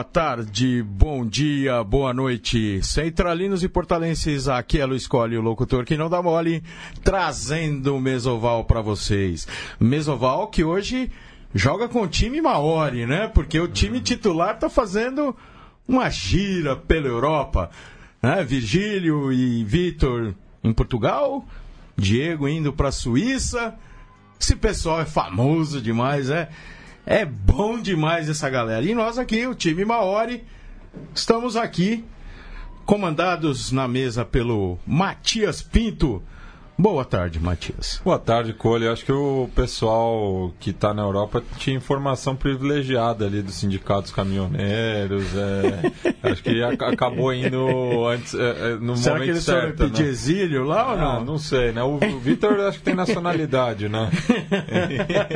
[0.00, 2.80] Boa tarde, bom dia, boa noite.
[2.82, 6.64] Centralinos e portalenses, aqui é Luiz Colli, o locutor que não dá mole,
[7.04, 9.46] trazendo o Mesoval para vocês.
[9.78, 11.12] Mesoval que hoje
[11.54, 13.28] joga com o time Maori, né?
[13.28, 15.36] Porque o time titular tá fazendo
[15.86, 17.70] uma gira pela Europa.
[18.22, 18.42] Né?
[18.42, 21.44] Virgílio e Vitor em Portugal,
[21.94, 23.74] Diego indo para a Suíça.
[24.40, 26.48] Esse pessoal é famoso demais, é?
[27.06, 28.84] É bom demais essa galera.
[28.84, 30.44] E nós aqui, o time Maori,
[31.14, 32.04] estamos aqui,
[32.84, 36.22] comandados na mesa pelo Matias Pinto.
[36.80, 38.00] Boa tarde, Matias.
[38.02, 38.88] Boa tarde, Cole.
[38.88, 45.26] Acho que o pessoal que está na Europa tinha informação privilegiada ali dos sindicatos caminhoneiros.
[45.36, 45.92] É,
[46.32, 49.76] acho que acabou indo antes, é, no Será momento que eles certo.
[49.76, 50.08] foram pedir né?
[50.08, 51.24] exílio lá ou Não, não?
[51.26, 51.82] não sei, né?
[51.82, 54.08] O, o Vitor acho que tem nacionalidade, né?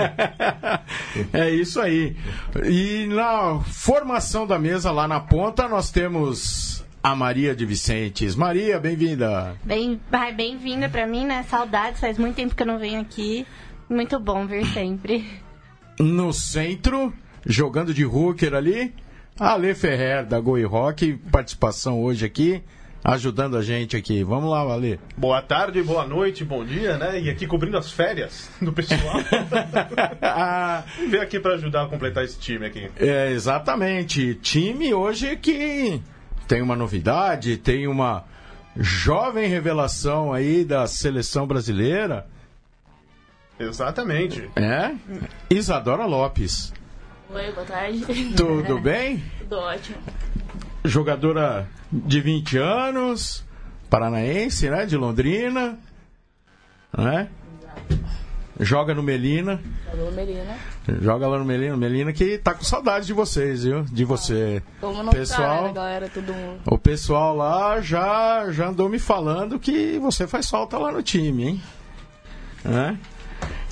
[1.31, 2.17] é isso aí.
[2.65, 8.35] E na formação da mesa lá na ponta nós temos a Maria de Vicentes.
[8.35, 9.55] Maria, bem-vinda.
[9.63, 10.01] Bem,
[10.35, 11.43] bem-vinda pra mim, né?
[11.43, 13.47] Saudades, faz muito tempo que eu não venho aqui.
[13.91, 15.23] Muito bom vir sempre.
[16.01, 17.13] No centro,
[17.45, 18.95] jogando de hooker ali,
[19.39, 22.63] Ale Ferrer da Goi Rock, participação hoje aqui,
[23.05, 24.25] ajudando a gente aqui.
[24.25, 24.99] Vamos lá, Ale.
[25.15, 27.21] Boa tarde, boa noite, bom dia, né?
[27.21, 29.21] E aqui cobrindo as férias do pessoal.
[31.03, 32.91] e veio aqui para ajudar a completar esse time aqui.
[32.97, 34.37] É, exatamente.
[34.37, 36.01] Time hoje que
[36.47, 38.25] tem uma novidade, tem uma
[38.77, 42.27] jovem revelação aí da seleção brasileira.
[43.59, 44.51] Exatamente.
[44.57, 44.95] É?
[45.49, 46.73] Isadora Lopes.
[47.31, 48.35] Oi, boa tarde.
[48.37, 49.23] Tudo bem?
[49.41, 49.99] Tudo ótimo.
[50.85, 53.45] Jogadora de 20 anos,
[53.89, 54.85] paranaense, né?
[54.85, 55.79] De Londrina.
[56.97, 57.29] Né?
[58.61, 59.61] Joga no Melina.
[59.93, 60.57] Alô, Melina.
[61.01, 61.77] Joga lá no Melina.
[61.77, 63.83] Melina que tá com saudade de vocês, viu?
[63.83, 64.63] De você.
[64.81, 66.09] Como não Pessoal- tá, né, galera?
[66.09, 66.61] Todo mundo.
[66.67, 71.45] O pessoal lá já, já andou me falando que você faz falta lá no time,
[71.49, 71.63] hein?
[72.65, 72.97] Né?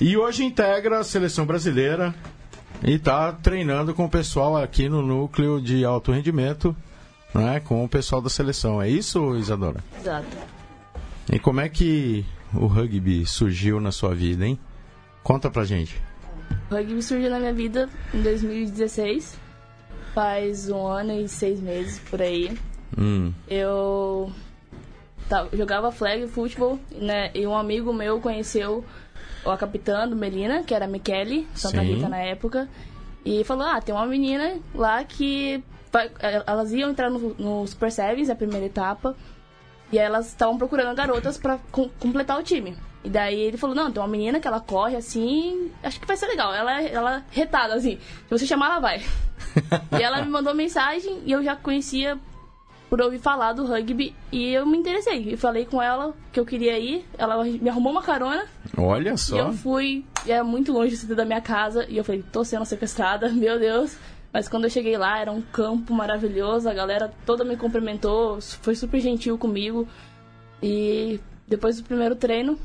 [0.01, 2.13] E hoje integra a seleção brasileira
[2.83, 6.75] e tá treinando com o pessoal aqui no núcleo de alto rendimento,
[7.33, 7.61] né?
[7.61, 8.81] Com o pessoal da seleção.
[8.81, 9.81] É isso, Isadora?
[9.97, 10.27] Exato.
[11.31, 14.59] E como é que o rugby surgiu na sua vida, hein?
[15.23, 15.99] Conta pra gente.
[16.69, 19.37] O rugby surgiu na minha vida em 2016.
[20.13, 22.55] Faz um ano e seis meses por aí.
[22.97, 24.31] Hum, Eu
[25.27, 27.31] tava- jogava flag futebol, né?
[27.33, 28.85] E um amigo meu conheceu
[29.45, 31.95] a capitã do Melina, que era a Michele, Santa Sim.
[31.95, 32.69] Rita na época.
[33.25, 35.63] E falou: Ah, tem uma menina lá que.
[35.91, 36.11] vai-
[36.45, 39.15] Elas iam entrar no, no Super Sevens, a primeira etapa.
[39.91, 42.75] E elas estavam procurando garotas pra com- completar o time.
[43.03, 46.15] E daí ele falou, não, tem uma menina que ela corre assim, acho que vai
[46.15, 46.53] ser legal.
[46.53, 47.97] Ela, ela é retada, assim.
[47.97, 49.03] Se você chamar, ela vai.
[49.99, 52.17] e ela me mandou mensagem e eu já conhecia
[52.89, 55.33] por ouvir falar do rugby e eu me interessei.
[55.33, 58.45] Eu falei com ela que eu queria ir, ela me arrumou uma carona
[58.77, 59.35] olha e só.
[59.35, 63.29] eu fui, e é muito longe da minha casa, e eu falei, tô sendo sequestrada,
[63.33, 63.97] meu Deus.
[64.31, 68.75] Mas quando eu cheguei lá, era um campo maravilhoso, a galera toda me cumprimentou, foi
[68.75, 69.87] super gentil comigo.
[70.61, 72.57] E depois do primeiro treino,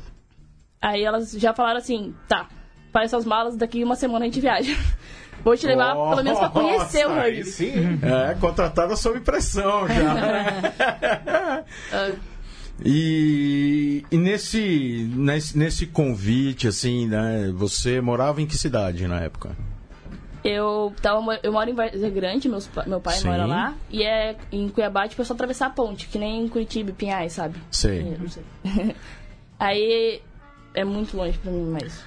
[0.80, 2.48] aí elas já falaram assim, tá,
[2.92, 4.76] faz suas malas, daqui uma semana a gente viaja.
[5.44, 7.50] Vou te levar pelo menos pra conhecer o Nossa, aí rugby.
[7.50, 8.00] sim.
[8.02, 11.64] É, contratada sob pressão já.
[12.84, 17.52] E, e nesse, nesse, nesse convite, assim, né?
[17.54, 19.56] Você morava em que cidade na época?
[20.44, 23.28] Eu, tava, eu moro em Várzea Grande, meus, meu pai Sim.
[23.28, 23.74] mora lá.
[23.90, 26.92] E é em Cuiabá, tipo, é só atravessar a ponte, que nem em Curitiba e
[26.92, 27.58] Pinhais, sabe?
[27.70, 28.00] Sei.
[28.00, 28.44] É, não sei.
[29.58, 30.22] Aí
[30.74, 32.02] é muito longe pra mim, mas.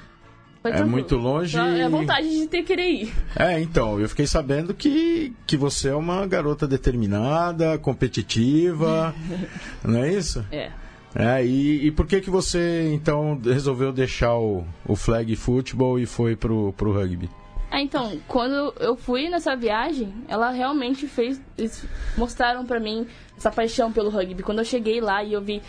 [0.61, 0.91] foi É tranquilo.
[0.91, 3.13] muito longe Só É a vontade de ter querer ir.
[3.35, 9.13] É, então, eu fiquei sabendo que, que você é uma garota determinada, competitiva,
[9.83, 10.45] não é isso?
[10.51, 10.71] É.
[11.13, 16.05] É, e, e por que que você, então, resolveu deixar o, o flag futebol e
[16.05, 17.29] foi pro, pro rugby?
[17.69, 21.41] Ah, então, quando eu fui nessa viagem, ela realmente fez.
[21.57, 21.85] Eles
[22.17, 23.07] mostraram pra mim
[23.37, 24.43] essa paixão pelo rugby.
[24.43, 25.61] Quando eu cheguei lá e eu vi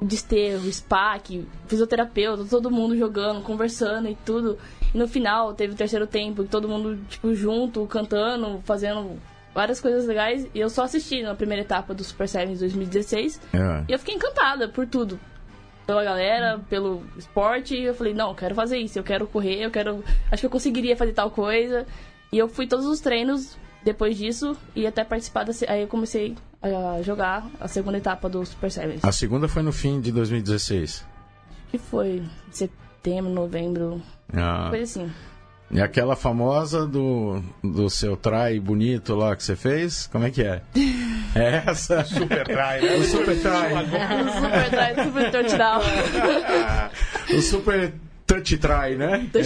[0.00, 4.58] desterro, SPAC, fisioterapeuta, todo mundo jogando, conversando e tudo.
[4.94, 9.18] E no final teve o terceiro tempo, todo mundo, tipo, junto, cantando, fazendo
[9.54, 10.46] várias coisas legais.
[10.54, 13.40] E eu só assisti na primeira etapa do Super Sevens 2016.
[13.52, 13.84] É.
[13.88, 15.18] E eu fiquei encantada por tudo.
[15.86, 17.74] Pela galera, pelo esporte.
[17.74, 20.04] E eu falei, não, eu quero fazer isso, eu quero correr, eu quero.
[20.30, 21.86] Acho que eu conseguiria fazer tal coisa.
[22.32, 25.52] E eu fui todos os treinos depois disso e até participar da.
[25.68, 29.04] Aí eu comecei a jogar a segunda etapa do Super Sevens.
[29.04, 31.04] A segunda foi no fim de 2016.
[31.70, 34.02] Que foi setembro, novembro,
[34.34, 35.12] Ah, coisa assim.
[35.70, 40.42] E aquela famosa do, do seu try bonito lá que você fez, como é que
[40.42, 40.62] é?
[41.34, 42.02] É essa?
[42.04, 42.96] Super try, né?
[42.96, 43.74] O super try.
[43.74, 45.80] O super try, super touchdown.
[47.36, 47.92] o super
[48.28, 49.28] touch try, né?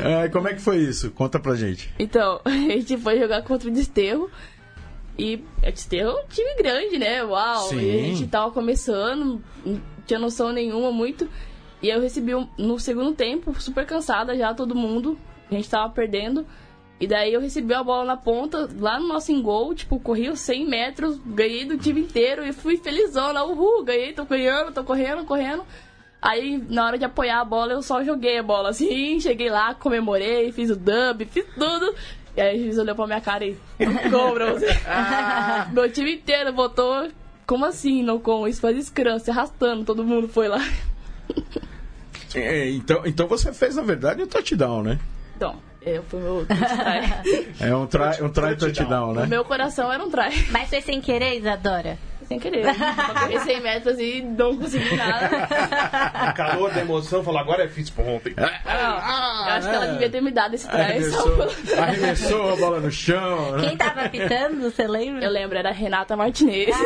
[0.00, 1.10] É, como é que foi isso?
[1.12, 1.88] Conta pra gente.
[1.98, 4.30] Então, a gente foi jogar contra o Desterro.
[5.16, 7.22] E o Desterro é um time grande, né?
[7.24, 7.68] Uau!
[7.68, 7.80] Sim.
[7.80, 11.28] E a gente tava começando, não tinha noção nenhuma muito.
[11.80, 15.18] E eu recebi um, no segundo tempo, super cansada já, todo mundo.
[15.50, 16.44] A gente tava perdendo.
[17.00, 20.40] E daí eu recebi a bola na ponta, lá no nosso gol, tipo, corri os
[20.40, 25.24] 100 metros, ganhei do time inteiro e fui felizona, uhul, ganhei, tô ganhando, tô correndo,
[25.24, 25.64] correndo.
[26.22, 29.74] Aí, na hora de apoiar a bola, eu só joguei a bola assim, cheguei lá,
[29.74, 31.94] comemorei, fiz o dub, fiz tudo.
[32.36, 33.56] E aí o juiz olhou pra minha cara e,
[34.10, 34.68] gol pra você.
[35.72, 37.08] Meu time inteiro votou,
[37.46, 38.48] como assim, não com?
[38.48, 40.60] Isso faz scrum, se arrastando, todo mundo foi lá.
[42.36, 44.98] É, então, então você fez, na verdade, um touchdown, né?
[45.36, 47.64] Então, eu fui meu try.
[47.68, 49.26] É um try, um try touchdown, O né?
[49.26, 50.46] meu coração era um try.
[50.50, 51.98] Mas foi sem querer, Isadora?
[52.26, 52.64] Sem querer.
[52.64, 55.48] Corri 100 metros e não consegui nada.
[56.30, 58.28] O calor da emoção falou, agora é fiz ponto.
[58.28, 58.34] hein?
[58.36, 60.78] Não, eu acho que ela devia ter me dado esse try.
[60.78, 63.68] Só Arremessou, pelo- arremessou a bola no chão, né?
[63.68, 65.24] Quem tava apitando, você lembra?
[65.24, 66.74] Eu lembro, era Renata Martinez.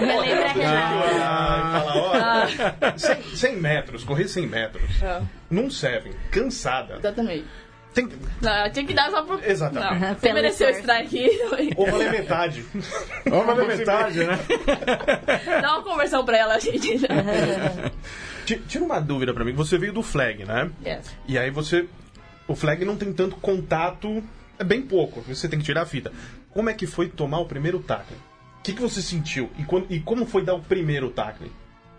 [0.00, 1.16] Me lembra a Renata.
[1.22, 2.48] Ah, fala,
[2.92, 5.02] ó, 100, 100 metros, correr 100 metros.
[5.02, 5.20] É,
[5.50, 6.96] Num seven, cansada.
[6.98, 7.44] exatamente.
[7.96, 8.06] Tem,
[8.42, 9.42] Não, tinha que dar só por.
[9.42, 10.00] Exatamente.
[10.02, 11.30] Não, você mereceu try aqui.
[11.76, 12.62] ou valer metade.
[13.24, 14.38] Vamos na metade, né?
[15.62, 16.98] Dá uma conversão pra ela, gente.
[18.44, 19.52] Ti- Tira uma dúvida pra mim.
[19.54, 20.70] Você veio do flag, né?
[20.84, 21.10] Yes.
[21.26, 21.88] E aí você.
[22.46, 24.22] O flag não tem tanto contato.
[24.58, 25.22] É bem pouco.
[25.22, 26.12] Você tem que tirar a fita.
[26.50, 28.16] Como é que foi tomar o primeiro tackle?
[28.58, 29.50] O que, que você sentiu?
[29.58, 31.50] E, quando- e como foi dar o primeiro tackle?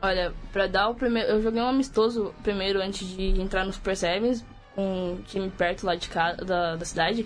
[0.02, 1.30] Olha, pra dar o primeiro.
[1.30, 4.46] Eu joguei um amistoso primeiro antes de entrar no Super Sevens,
[4.78, 7.26] um time perto lá de casa, da, da cidade.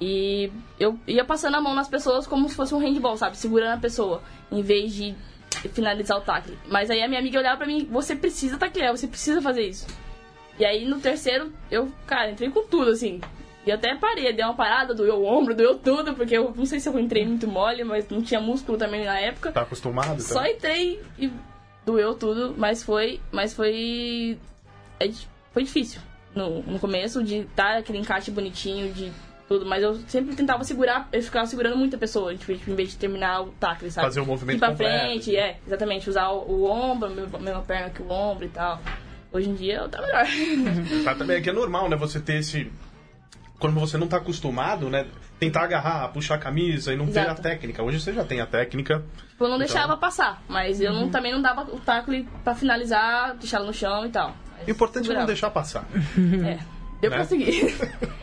[0.00, 3.36] E eu ia passando a mão nas pessoas como se fosse um handball, sabe?
[3.36, 4.22] Segurando a pessoa,
[4.52, 5.14] em vez de
[5.72, 6.58] finalizar o tackle.
[6.68, 9.86] Mas aí a minha amiga olhava pra mim: você precisa taclear, você precisa fazer isso.
[10.58, 13.20] E aí no terceiro, eu, cara, entrei com tudo, assim.
[13.66, 16.78] E até parei, dei uma parada, doeu o ombro, doeu tudo, porque eu não sei
[16.80, 19.52] se eu entrei muito mole, mas não tinha músculo também na época.
[19.52, 20.20] Tá acostumado?
[20.20, 20.52] Só também?
[20.52, 21.32] entrei e
[21.86, 23.20] doeu tudo, mas foi.
[23.32, 24.38] Mas foi.
[25.00, 25.08] é
[25.52, 26.00] foi difícil
[26.34, 29.12] no, no começo de dar aquele encaixe bonitinho, de
[29.46, 32.96] tudo, mas eu sempre tentava segurar, eu ficava segurando muita pessoa, tipo, em vez de
[32.96, 34.06] terminar o tackle, sabe?
[34.06, 34.98] Fazer o movimento Ir pra completo.
[35.00, 38.80] frente, é, exatamente, usar o, o ombro, a mesma- perna que o ombro e tal.
[39.32, 40.24] Hoje em dia tá melhor.
[41.04, 41.96] Tá, também é que é normal, né?
[41.96, 42.70] Você ter esse.
[43.58, 45.06] Quando você não tá acostumado, né?
[45.40, 47.42] Tentar agarrar, puxar a camisa e não ter a Exato.
[47.42, 47.82] técnica.
[47.82, 49.02] Hoje você já tem a técnica.
[49.30, 49.66] Tipo, eu não Então.
[49.66, 53.72] deixava passar, mas eu não, também não dava o tackle pra finalizar, deixar ela no
[53.74, 54.34] chão e tal.
[54.66, 55.84] O importante é não deixar passar.
[56.44, 56.58] É,
[57.00, 57.16] deu Né?
[57.16, 57.74] pra seguir.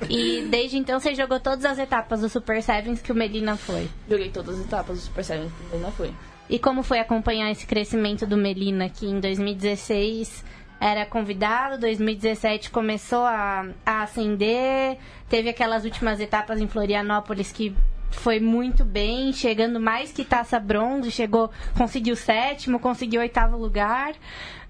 [0.09, 3.87] E desde então você jogou todas as etapas do Super Sevens que o Melina foi.
[4.09, 6.11] Joguei todas as etapas do Super Seven, ainda foi.
[6.49, 10.43] E como foi acompanhar esse crescimento do Melina, que em 2016
[10.81, 14.97] era convidado, 2017 começou a, a ascender,
[15.29, 17.73] teve aquelas últimas etapas em Florianópolis que
[18.09, 24.13] foi muito bem, chegando mais que taça bronze, chegou, conseguiu sétimo, conseguiu oitavo lugar.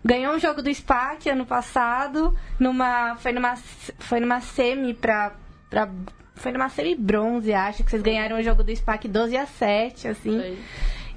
[0.03, 3.55] Ganhou um jogo do SPAC ano passado, numa, foi, numa,
[3.99, 5.33] foi numa semi pra,
[5.69, 5.89] pra.
[6.35, 10.07] Foi numa semi bronze, acho, que vocês ganharam o jogo do SPAC 12 a 7,
[10.07, 10.39] assim.
[10.39, 10.57] Foi.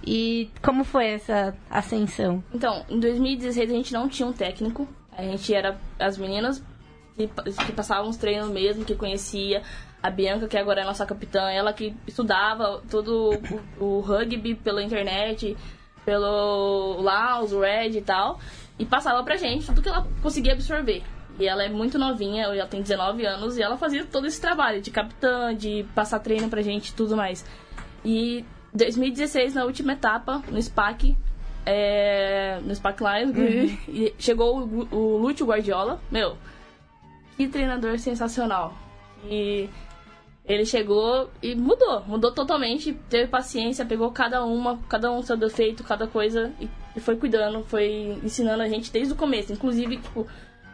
[0.07, 2.45] E como foi essa ascensão?
[2.53, 4.87] Então, em 2016 a gente não tinha um técnico.
[5.17, 6.63] A gente era as meninas
[7.17, 9.63] que, que passavam os treinos mesmo, que conhecia.
[10.03, 13.41] A Bianca, que agora é nossa capitã, ela que estudava todo
[13.81, 15.57] o, o rugby pela internet,
[16.05, 18.39] pelo Laos, o Red e tal.
[18.79, 21.03] E passava pra gente tudo que ela conseguia absorver.
[21.39, 24.81] E ela é muito novinha, ela tem 19 anos, e ela fazia todo esse trabalho
[24.81, 27.45] de capitã, de passar treino pra gente e tudo mais.
[28.05, 31.17] E 2016, na última etapa, no SPAC,
[31.67, 36.01] é, no SPAC Lions, e chegou o, o Lúcio Guardiola.
[36.11, 36.37] Meu,
[37.37, 38.77] que treinador sensacional.
[39.29, 39.69] E
[40.47, 45.83] ele chegou e mudou, mudou totalmente, teve paciência, pegou cada uma, cada um seu defeito,
[45.83, 46.69] cada coisa, e,
[47.01, 49.53] foi cuidando, foi ensinando a gente desde o começo.
[49.53, 50.27] Inclusive, tipo,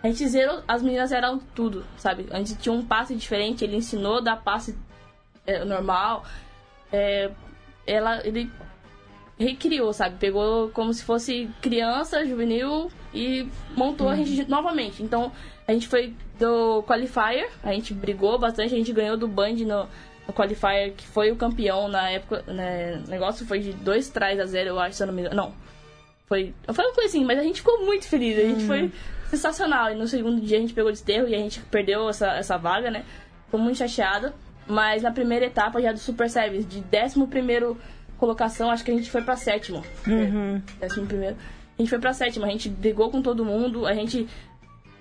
[0.02, 2.26] a gente zerou, as meninas eram tudo, sabe?
[2.30, 4.76] A gente tinha um passe diferente, ele ensinou a dar passe
[5.46, 6.24] é, normal.
[6.92, 7.30] É,
[7.86, 8.50] ela, ele
[9.38, 10.16] recriou, sabe?
[10.18, 15.02] Pegou como se fosse criança, juvenil e montou a gente novamente.
[15.02, 15.32] Então,
[15.66, 19.86] a gente foi do qualifier, a gente brigou bastante, a gente ganhou do Band no,
[20.26, 23.02] no qualifier, que foi o campeão na época, né?
[23.06, 25.36] O negócio foi de dois trás a zero, eu acho, se eu não me engano.
[25.36, 25.54] Não.
[26.26, 28.38] Foi, foi uma coisa assim, mas a gente ficou muito feliz.
[28.38, 28.90] A gente foi
[29.28, 29.90] sensacional.
[29.90, 32.90] E no segundo dia a gente pegou desterro e a gente perdeu essa, essa vaga,
[32.90, 33.04] né?
[33.46, 34.32] Ficou muito chateada.
[34.66, 37.76] Mas na primeira etapa já do Super Service, de 11 primeiro
[38.16, 39.82] colocação, acho que a gente foi pra sétimo.
[40.06, 40.62] Uhum.
[40.80, 41.36] É, décimo primeiro.
[41.76, 44.28] A gente foi pra sétima, a gente brigou com todo mundo, a gente.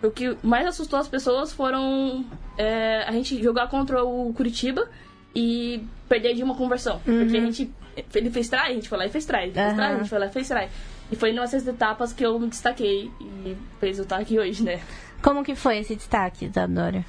[0.02, 2.26] O que mais assustou as pessoas foram
[2.58, 4.88] é, a gente jogar contra o Curitiba
[5.36, 7.00] e perder de uma conversão.
[7.04, 7.72] Porque a gente.
[8.16, 9.44] Ele fez try, a gente foi lá e fez try.
[9.44, 10.68] Ele fez try, a gente foi lá e fez try.
[11.12, 14.80] E foi nessas etapas que eu me destaquei e fez eu estar aqui hoje, né?
[15.22, 17.04] Como que foi esse destaque, Isadora?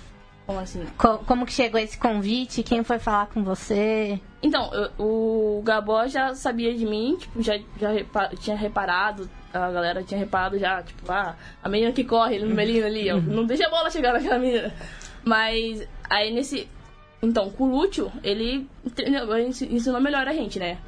[0.47, 0.85] Como assim?
[0.99, 2.65] Co- como que chegou esse convite?
[2.65, 4.19] Quem foi falar com você?
[4.43, 9.71] Então, eu- o Gabó já sabia de mim, tipo, já, já repa- tinha reparado, a
[9.71, 13.45] galera tinha reparado já, tipo, ah, a menina que corre no Melino ali, ó, não
[13.45, 14.73] deixa a bola chegar naquela menina.
[15.25, 16.69] Mas aí nesse.
[17.23, 18.66] Então, com o Lúcio, ele
[19.71, 20.78] ensinou melhor a gente, né?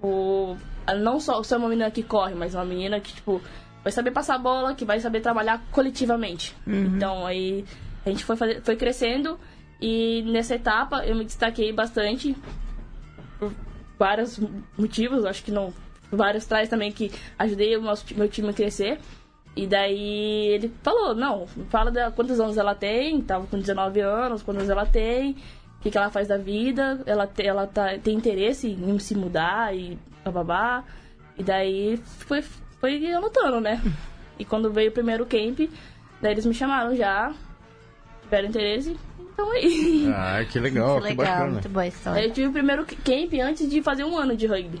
[0.00, 0.56] O,
[0.98, 3.40] não só ser uma menina que corre, mas uma menina que, tipo,
[3.82, 6.54] vai saber passar a bola, que vai saber trabalhar coletivamente.
[6.96, 7.64] Então, aí
[8.06, 9.38] a gente foi, fazer, foi crescendo
[9.80, 12.36] e nessa etapa eu me destaquei bastante
[13.38, 13.52] por
[13.98, 14.40] vários
[14.78, 15.72] motivos, acho que não.
[16.10, 18.98] Vários trás também que ajudei o nosso, meu time a crescer.
[19.56, 24.42] E daí ele falou, não, fala da quantos anos ela tem, tava com 19 anos,
[24.42, 27.98] quantos anos ela tem, o que, que ela faz da vida, ela, te- ela tá,
[27.98, 30.84] tem interesse em se mudar e bababá.
[31.36, 33.82] E daí foi, foi anotando, né?
[34.38, 35.68] E quando veio o primeiro camp,
[36.22, 37.32] daí eles me chamaram já,
[38.22, 40.06] tiveram interesse, então aí.
[40.14, 41.50] Ah, que legal, que que, legal, bacana.
[41.52, 42.24] muito boa Aí história.
[42.26, 44.80] eu tive o primeiro camp antes de fazer um ano de rugby.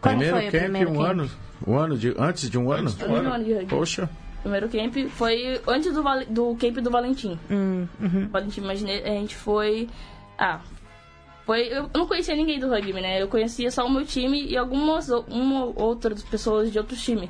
[0.00, 1.10] Primeiro camp, primeiro um camp?
[1.10, 1.30] ano,
[1.66, 2.94] um ano de, antes de um ano?
[3.08, 3.66] Um ano de rugby.
[3.66, 4.08] Poxa,
[4.46, 7.36] Primeiro camp foi antes do, do camp do Valentim.
[7.50, 8.28] Hum, uhum.
[8.28, 9.88] Valentim, imaginei, a gente foi.
[10.38, 10.60] Ah.
[11.44, 13.20] Foi, eu não conhecia ninguém do rugby, né?
[13.20, 17.28] Eu conhecia só o meu time e algumas uma ou outras pessoas de outros times.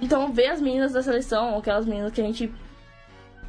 [0.00, 2.50] Então, ver as meninas da seleção, aquelas meninas que a gente.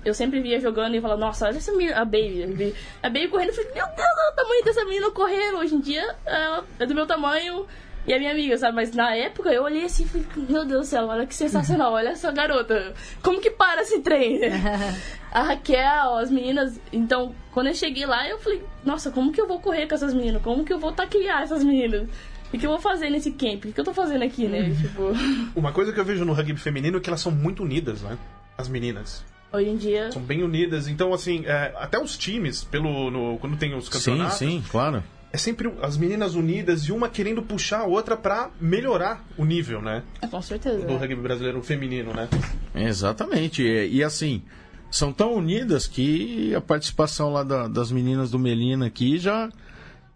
[0.03, 2.75] Eu sempre via jogando e falava, nossa, olha essa menina, a Baby.
[3.01, 5.57] A Baby correndo, eu falei, meu Deus, olha o tamanho dessa menina correndo.
[5.59, 7.65] Hoje em dia, ela é do meu tamanho
[8.07, 8.75] e é minha amiga, sabe?
[8.75, 11.91] Mas na época eu olhei assim e falei, meu Deus do céu, olha que sensacional,
[11.93, 12.93] olha essa garota.
[13.21, 14.39] Como que para esse trem?
[15.31, 16.79] a Raquel, as meninas.
[16.91, 20.13] Então, quando eu cheguei lá, eu falei, nossa, como que eu vou correr com essas
[20.13, 20.41] meninas?
[20.41, 22.07] Como que eu vou taclear essas meninas?
[22.53, 23.65] O que eu vou fazer nesse camp?
[23.65, 24.69] O que eu tô fazendo aqui, né?
[24.81, 25.11] Tipo,
[25.53, 28.17] Uma coisa que eu vejo no rugby feminino é que elas são muito unidas, né?
[28.57, 29.25] As meninas.
[29.51, 30.11] hoje em dia.
[30.13, 30.87] São bem unidas.
[30.87, 35.03] Então, assim, é, até os times, pelo, no- quando tem os sim, campeonatos, sim, claro.
[35.31, 39.81] É sempre as meninas unidas e uma querendo puxar a outra pra melhorar o nível,
[39.81, 40.03] né?
[40.31, 40.85] Com certeza.
[40.85, 42.27] Do rugby brasileiro feminino, né?
[42.73, 43.61] Exatamente.
[43.61, 44.41] E, e assim,
[44.89, 49.49] são tão unidas que a participação lá da- das meninas do Melina aqui já,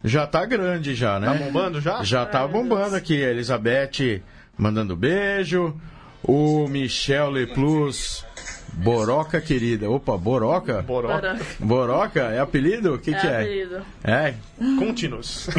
[0.03, 1.27] já tá grande já, né?
[1.27, 2.03] Tá bombando já?
[2.03, 3.23] Já tá bombando aqui.
[3.23, 4.21] A Elizabeth
[4.57, 5.75] mandando beijo.
[6.23, 8.23] O Michel Leplus.
[8.73, 9.89] Boroca, querida.
[9.89, 10.81] Opa, Boroca?
[10.81, 11.37] Boroca.
[11.59, 12.95] Boroca é apelido?
[12.95, 13.35] O que, que É, é?
[13.41, 13.81] apelido.
[14.03, 14.33] É.
[14.77, 15.47] Contínuos.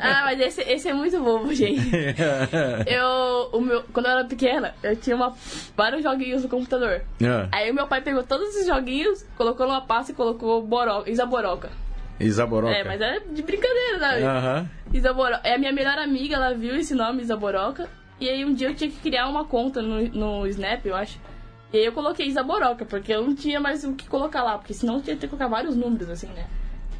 [0.00, 1.80] Ah, mas esse, esse é muito bobo, gente.
[2.86, 5.34] Eu, o meu, quando eu era pequena, eu tinha uma,
[5.76, 7.02] vários joguinhos no computador.
[7.22, 7.48] É.
[7.52, 11.24] Aí o meu pai pegou todos esses joguinhos, colocou numa pasta e colocou Boroca, Isa
[11.24, 11.70] Boroca.
[12.20, 12.74] Isa Boroca.
[12.74, 14.22] É, mas é de brincadeira, sabe?
[14.22, 14.70] Aham.
[14.92, 15.40] Isa Boroca.
[15.44, 17.88] É a minha melhor amiga, ela viu esse nome, Isa Boroca.
[18.20, 21.18] E aí um dia eu tinha que criar uma conta no, no Snap, eu acho.
[21.74, 24.56] E aí eu coloquei Isa Boroca, porque eu não tinha mais o que colocar lá,
[24.56, 26.46] porque senão eu tinha que colocar vários números, assim, né?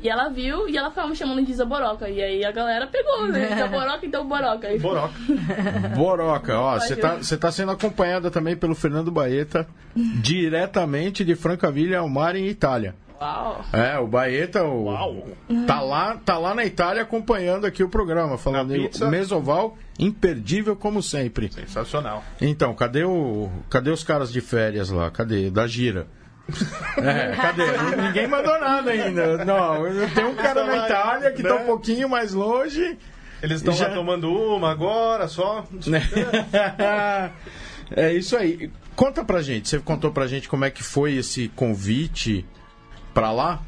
[0.01, 2.11] E ela viu e ela ficava me chamando de Isa Boroca.
[2.11, 3.53] E aí a galera pegou, né?
[3.55, 4.67] Isa Boroca, então Boroca.
[4.67, 5.15] Aí, Boroca.
[5.95, 9.65] Boroca, ó, você tá, tá sendo acompanhada também pelo Fernando Baeta,
[9.95, 12.97] diretamente de Francavilla ao mar em Itália.
[13.25, 13.65] Uau!
[13.73, 15.27] É, o Baeta, o, Uau.
[15.67, 19.09] tá lá, tá lá na Itália acompanhando aqui o programa, falando pizza.
[19.09, 21.51] Mesoval, imperdível como sempre.
[21.51, 22.23] Sensacional.
[22.41, 25.11] Então, cadê o, cadê os caras de férias lá?
[25.11, 25.51] Cadê?
[25.51, 26.07] Da gira.
[26.99, 27.65] É, cadê?
[28.03, 29.45] Ninguém mandou nada ainda.
[29.47, 29.83] Não,
[30.15, 31.65] tem um cara na Itália que tá um Né?
[31.65, 32.99] pouquinho mais longe.
[33.43, 35.65] Eles estão Já- lá tomando uma agora, só.
[37.97, 38.71] é isso aí.
[38.95, 42.45] Conta pra gente, você contou pra gente como é que foi esse convite
[43.15, 43.63] pra lá,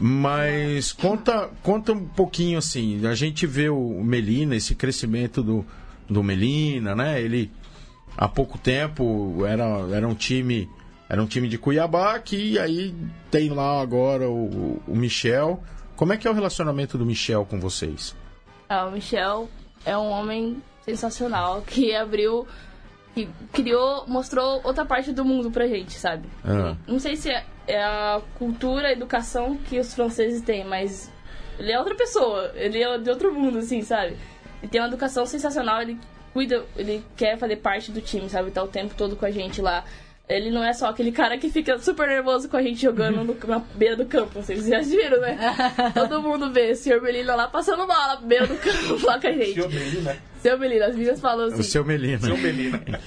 [0.00, 3.04] mas conta, conta um pouquinho assim.
[3.06, 5.66] A gente vê o Melina, esse crescimento do,
[6.08, 7.20] do Melina, né?
[7.20, 7.50] Ele
[8.16, 10.68] há pouco tempo era, era um time.
[11.08, 12.94] Era um time de Cuiabá que aí
[13.30, 15.62] tem lá agora o, o Michel.
[15.94, 18.16] Como é que é o relacionamento do Michel com vocês?
[18.66, 19.48] Ah, o Michel
[19.84, 22.46] é um homem sensacional que abriu,
[23.14, 26.26] que criou, mostrou outra parte do mundo pra gente, sabe?
[26.42, 26.76] Ah.
[26.86, 31.10] Não sei se é, é a cultura, a educação que os franceses têm, mas
[31.58, 34.16] ele é outra pessoa, ele é de outro mundo, assim, sabe?
[34.62, 35.98] Ele tem uma educação sensacional, ele
[36.32, 38.50] cuida, ele quer fazer parte do time, sabe?
[38.50, 39.84] Tá o tempo todo com a gente lá.
[40.28, 43.36] ele não é só aquele cara que fica super nervoso com a gente jogando no-
[43.46, 44.40] na beira do campo.
[44.40, 45.36] Vocês já viram, né?
[45.92, 49.26] Todo mundo vê o senhor Melina lá passando bola na beira do campo lá com
[49.26, 49.54] a gente.
[49.54, 50.16] Senhor Melina.
[50.40, 51.60] Seu Melina, as meninas falam assim.
[51.60, 52.18] O seu Melina.
[52.20, 52.80] Senhor Melina.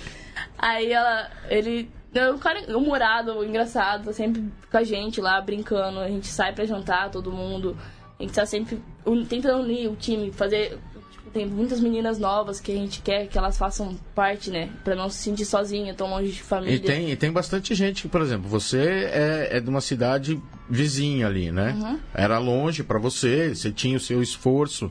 [0.60, 6.00] Aí ela, ele é um cara humorado, engraçado, tá sempre com a gente lá brincando.
[6.00, 7.78] A gente sai pra jantar, todo mundo.
[8.20, 10.78] A gente tá sempre un- tentando unir o time, fazer.
[11.12, 14.70] tipo, tem muitas meninas novas que a gente quer que elas façam parte, né?
[14.86, 16.76] Pra não se sentir sozinha, tão longe de família.
[16.76, 21.28] E tem, e tem bastante gente, por exemplo, você é, é de uma cidade vizinha
[21.28, 21.74] ali, né?
[21.74, 22.00] Uhum.
[22.14, 24.90] Era longe pra você, você tinha o seu esforço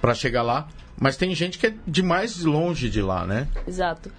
[0.00, 0.68] pra chegar lá,
[1.00, 3.48] mas tem gente que é de mais longe de lá, né?
[3.66, 4.12] Exato.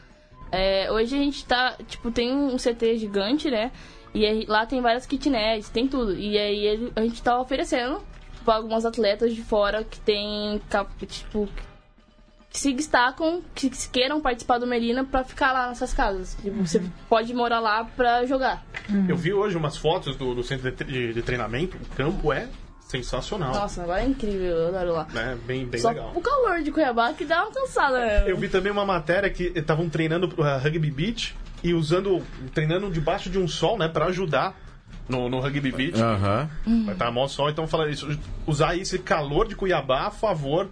[0.56, 3.72] É, hoje a gente tá, tipo, tem um CT gigante, né?
[4.14, 6.14] E aí, lá tem várias kitnets, tem tudo.
[6.18, 8.02] E aí a gente tá oferecendo
[8.46, 10.62] pra algumas atletas de fora que tem,
[11.08, 11.50] tipo,
[12.50, 16.38] que se destacam, que se queiram participar do Melina pra ficar lá nessas casas.
[16.42, 18.66] Tipo, Você pode morar lá pra jogar.
[19.10, 21.76] Eu vi hoje umas fotos do, do centro de, tre- de- de treinamento.
[21.76, 22.48] O campo é
[22.88, 23.54] sensacional.
[23.54, 25.08] Nossa, agora é incrível, eu adoro lá.
[25.12, 25.38] Né?
[25.46, 26.12] Bem, bem Só legal.
[26.16, 28.24] o calor de Cuiabá que dá uma cansada, né?
[28.28, 32.22] Eu vi também uma matéria que estavam treinando uh, rugby beach e usando,
[32.54, 34.56] treinando debaixo de um sol, né, para ajudar
[35.10, 36.00] no, no rugby beach.
[36.00, 36.50] Aham.
[36.86, 38.08] Vai estar mó sol, então fala isso,
[38.46, 40.70] usar esse calor de Cuiabá a favor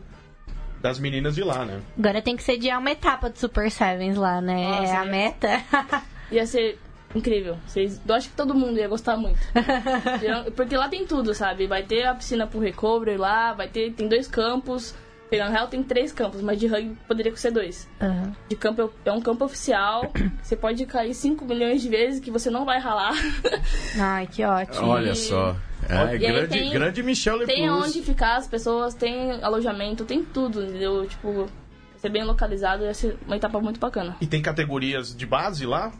[0.82, 1.79] das meninas de lá, né?
[1.98, 4.67] Agora tem que sediar uma etapa do Super Sevens lá, né?
[4.67, 5.10] Nossa, é a é.
[5.10, 5.63] meta.
[6.29, 6.77] Ia ser
[7.15, 7.58] incrível.
[7.67, 9.39] Vocês, eu acho que todo mundo ia gostar muito.
[10.55, 11.67] Porque lá tem tudo, sabe?
[11.67, 13.91] Vai ter a piscina pro recovery lá, vai ter.
[13.93, 14.96] Tem dois campos.
[15.32, 17.89] Na real tem três campos, mas de rugby poderia ser dois.
[18.00, 18.36] Aham.
[18.48, 20.12] De campo é um campo oficial.
[20.43, 23.13] Você pode cair 5 milhões de vezes que você não vai ralar.
[24.00, 24.89] Ai, que ótimo.
[24.89, 25.55] Olha só.
[25.89, 27.88] É, E grande, tem- grande Michel Le tem Plus.
[27.88, 31.03] onde ficar as pessoas, tem alojamento, tem tudo, entendeu?
[31.08, 31.48] Tipo,
[31.97, 34.15] ser bem localizado, ia ser uma etapa muito bacana.
[34.21, 35.91] E tem categorias de base lá?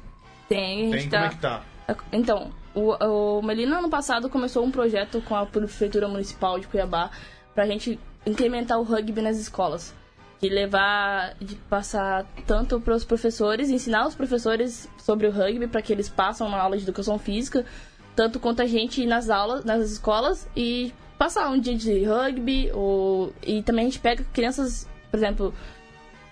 [0.48, 1.26] Tem, a Tem, gente como tá.
[1.26, 1.64] é que tá?
[2.12, 2.94] Então, o,
[3.38, 7.12] o Melina ano passado começou um projeto com a Prefeitura Municipal de Cuiabá
[7.54, 9.94] pra gente incrementar o rugby nas escolas.
[10.42, 15.82] De levar, de passar tanto para os professores, ensinar os professores sobre o rugby para
[15.82, 17.66] que eles passem na aula de educação física,
[18.14, 22.70] tanto quanto a gente ir nas aulas, nas escolas e passar um dia de rugby,
[22.74, 25.54] ou, e também a gente pega crianças, por exemplo,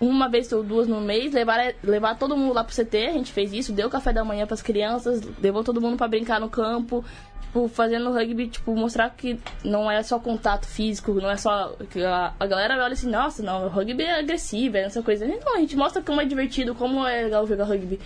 [0.02, 3.32] uma vez ou duas no mês, levar, levar todo mundo lá pro CT, a gente
[3.32, 7.06] fez isso, deu café da manhã pras crianças, levou todo mundo pra brincar no campo,
[7.52, 11.76] tipo, fazendo rugby, tipo, mostrar que não é só contato físico, não é só.
[12.08, 15.28] A, a galera olha assim, nossa, não, rugby é agressivo, é essa coisa.
[15.28, 18.00] Não, a gente mostra como é divertido, como é legal jogar rugby.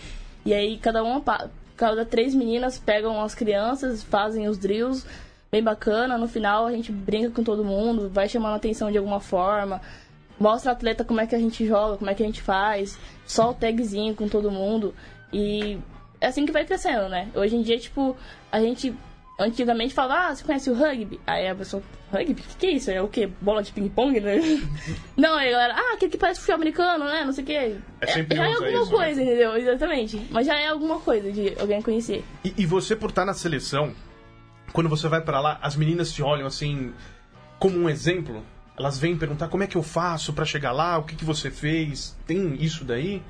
[0.45, 1.23] E aí cada uma,
[1.77, 5.05] cada três meninas pegam as crianças, fazem os drills,
[5.49, 8.97] bem bacana, no final a gente brinca com todo mundo, vai chamando a atenção de
[8.97, 9.79] alguma forma
[10.39, 12.97] mostra o atleta como é que a gente joga, como é que a gente faz,
[13.25, 14.93] só o tagzinho com todo mundo.
[15.31, 15.77] E
[16.19, 17.29] é assim que vai crescendo, né?
[17.35, 18.15] Hoje em dia, tipo,
[18.51, 18.95] a gente
[19.39, 21.19] antigamente falava, ah, você conhece o rugby?
[21.27, 22.33] Aí a pessoa, rugby?
[22.33, 22.91] O que, que é isso?
[22.91, 23.29] É o quê?
[23.41, 24.37] Bola de ping-pong, né?
[25.15, 27.23] Não, aí a galera, ah, aquele que parece futebol americano, né?
[27.25, 27.75] Não sei o quê.
[28.01, 28.97] É sempre já é alguma isso, né?
[28.97, 29.57] coisa, entendeu?
[29.57, 30.27] Exatamente.
[30.29, 32.23] Mas já é alguma coisa de alguém conhecer.
[32.43, 33.93] E, e você, por estar na seleção,
[34.71, 36.93] quando você vai pra lá, as meninas te olham assim,
[37.59, 38.43] como um exemplo?
[38.77, 41.49] Elas vêm perguntar como é que eu faço pra chegar lá, o que, que você
[41.49, 42.15] fez?
[42.27, 43.21] Tem isso daí?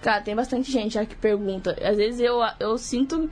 [0.00, 1.76] Cara, tem bastante gente já que pergunta.
[1.82, 3.28] Às vezes eu, eu sinto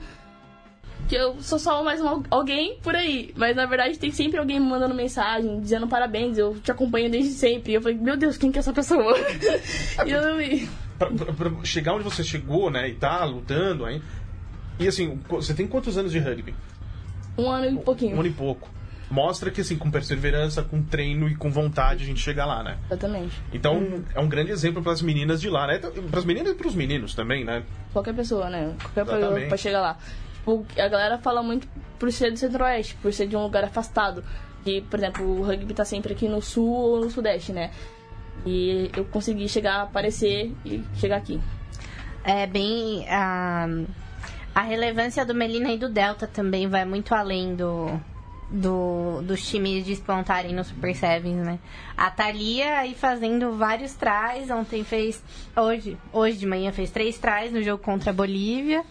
[1.07, 3.33] que eu sou só mais um, alguém por aí.
[3.35, 7.31] Mas na verdade tem sempre alguém me mandando mensagem, dizendo parabéns, eu te acompanho desde
[7.31, 7.71] sempre.
[7.71, 9.15] E eu falei, meu Deus, quem que é essa pessoa?
[10.05, 10.67] e eu não.
[10.99, 14.01] Pra, pra- pra chegar onde você chegou, né, e tá lutando aí.
[14.79, 16.53] E assim, você tem quantos anos de rugby?
[17.37, 18.15] Um ano e pouquinho.
[18.15, 18.69] Um ano e pouco.
[19.09, 22.77] Mostra que assim, com perseverança, com treino e com vontade a gente chega lá, né?
[22.87, 23.41] Exatamente.
[23.53, 25.79] Então, é um grande exemplo para as meninas de lá, né?
[25.79, 27.63] Para as meninas e para os meninos também, né?
[27.93, 28.73] Qualquer pessoa, né?
[28.81, 29.47] Qualquer pessoa Exatamente.
[29.47, 29.97] pra chegar lá.
[30.35, 31.67] Tipo, a galera fala muito
[31.97, 34.23] por ser do centro-oeste, por ser de um lugar afastado.
[34.63, 37.71] Que, por exemplo, o rugby tá sempre aqui no sul ou no sudeste, né?
[38.45, 41.39] E eu consegui chegar, aparecer e chegar aqui.
[42.23, 43.07] É bem.
[43.09, 43.67] A,
[44.53, 47.99] a relevância do Melina e do Delta também vai muito além do,
[48.49, 51.59] do, dos times despontarem no Super Sevens, né?
[51.95, 55.21] A Thalia aí fazendo vários tries, ontem fez.
[55.55, 58.83] Hoje, hoje de manhã fez três tries no jogo contra a Bolívia.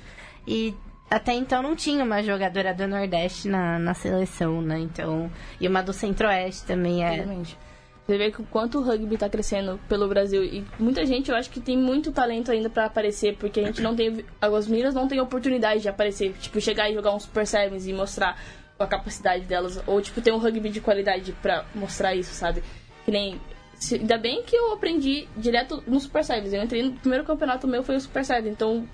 [0.47, 0.75] E
[1.11, 4.79] até então não tinha uma jogadora do Nordeste na, na seleção, né?
[4.79, 5.31] Então.
[5.61, 7.15] E uma do Centro-Oeste também é.
[7.15, 7.59] Exatamente.
[8.07, 10.45] Você vê quanto o rugby tá crescendo pelo Brasil.
[10.45, 13.83] E muita gente, eu acho que tem muito talento ainda pra aparecer, porque a gente
[13.83, 14.25] não tem.
[14.41, 16.33] As meninas não têm oportunidade de aparecer.
[16.35, 18.39] Tipo, chegar e jogar um Super Sevens e mostrar
[18.79, 19.83] a capacidade delas.
[19.87, 22.63] Ou, tipo, ter um rugby de qualidade pra mostrar isso, sabe?
[23.05, 23.41] Que nem.
[23.75, 26.53] se- Ainda bem que eu aprendi direto no Super Sevens.
[26.53, 28.53] Eu entrei no primeiro campeonato meu foi o Super Sevens.
[28.53, 28.89] Então,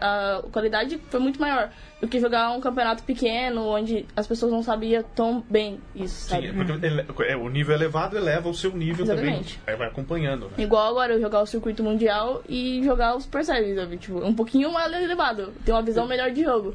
[0.00, 4.62] a qualidade foi muito maior do que jogar um campeonato pequeno, onde as pessoas não
[4.62, 6.48] sabiam tão bem isso, sabe?
[6.48, 9.58] Sim, porque ele- é, o nível elevado eleva o seu nível Exatamente.
[9.58, 9.62] também.
[9.66, 10.46] Aí vai acompanhando.
[10.46, 10.52] Né?
[10.64, 13.98] Igual agora eu jogar o circuito mundial e jogar os Super Series, sabe?
[13.98, 16.74] Tipo, um pouquinho mais elevado, ter uma visão melhor de jogo.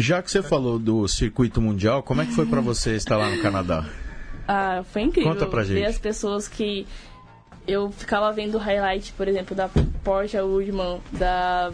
[0.00, 3.28] Já que você falou do circuito mundial, como é que foi pra você estar lá
[3.28, 3.84] no Canadá?
[4.48, 5.74] Ah, foi incrível Conta pra gente.
[5.78, 6.86] ver as pessoas que
[7.68, 9.68] eu ficava vendo highlight, por exemplo, da
[10.02, 11.70] Porsche Woodman, da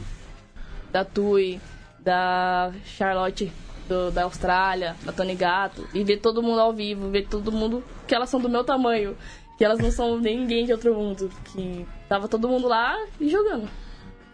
[0.93, 1.61] da Tui,
[2.01, 3.53] da Charlotte
[3.89, 7.85] do- da Austrália, da Tony Gato, e ver todo mundo ao vivo, ver todo mundo
[8.07, 9.17] que elas são do meu tamanho,
[9.59, 13.29] que elas não são nem ninguém de outro mundo, que tava todo mundo lá e
[13.29, 13.69] jogando.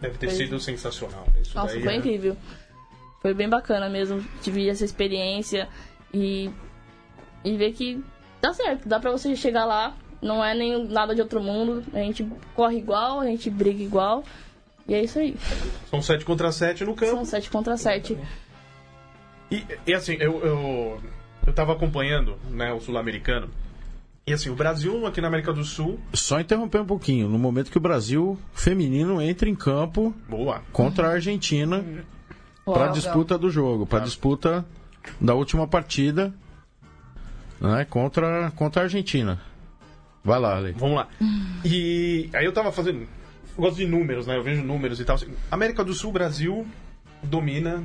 [0.01, 0.35] Deve ter Foi.
[0.37, 1.25] sido sensacional.
[1.41, 2.35] Isso Nossa, daí foi é- incrível.
[3.23, 4.21] Foi bem bacana mesmo.
[4.41, 5.69] Tive essa experiência
[6.13, 6.51] e,
[7.43, 8.03] e ver que
[8.41, 8.87] dá certo.
[8.87, 9.95] Dá pra você chegar lá.
[10.21, 11.83] Não é nem nada de outro mundo.
[11.93, 14.25] A gente corre igual, a gente briga igual.
[14.85, 15.37] E é isso aí.
[15.89, 17.15] São 7 contra 7 no campo.
[17.15, 18.17] São 7 contra 7.
[19.49, 21.01] E, e assim, eu, eu,
[21.47, 23.49] eu tava acompanhando né, o sul-americano.
[24.27, 25.97] E assim, o Brasil aqui na América do Sul.
[26.13, 27.29] Só interromper um pouquinho.
[27.29, 30.61] No momento que o Brasil feminino entra em campo Boa.
[30.73, 31.83] contra a Argentina
[32.65, 34.65] para disputa do jogo, para disputa
[35.19, 36.33] da última partida,
[37.59, 39.39] né, contra contra a Argentina.
[40.23, 40.71] Vai lá, Ale.
[40.73, 41.07] Vamos lá.
[41.65, 43.01] E aí eu tava fazendo.
[43.01, 44.37] Eu gosto de números, né?
[44.37, 45.15] Eu vejo números e tal.
[45.15, 46.65] Assim, América do Sul, Brasil
[47.21, 47.83] domina.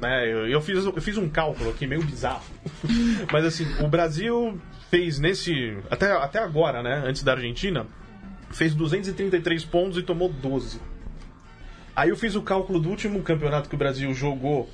[0.00, 0.26] Né?
[0.26, 2.44] Eu, eu fiz, eu fiz um cálculo aqui meio bizarro.
[3.32, 4.58] Mas assim, o Brasil
[4.90, 5.76] fez nesse.
[5.90, 7.02] Até, até agora, né?
[7.06, 7.86] Antes da Argentina,
[8.50, 10.80] fez 233 pontos e tomou 12.
[11.96, 14.68] Aí eu fiz o cálculo do último campeonato que o Brasil jogou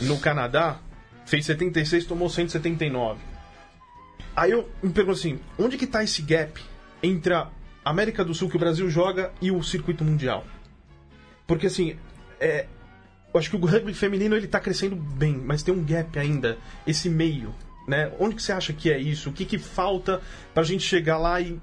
[0.00, 0.78] no Canadá,
[1.26, 3.20] fez 76, tomou 179.
[4.34, 6.58] Aí eu me pergunto assim, onde que tá esse gap
[7.02, 7.48] entre a
[7.84, 10.46] América do Sul que o Brasil joga e o circuito mundial?
[11.46, 11.98] Porque assim,
[12.40, 12.66] é,
[13.34, 16.56] eu acho que o rugby feminino ele tá crescendo bem, mas tem um gap ainda,
[16.86, 17.54] esse meio,
[17.86, 18.10] né?
[18.18, 19.28] Onde que você acha que é isso?
[19.28, 20.22] O que que falta
[20.54, 21.60] pra gente chegar lá e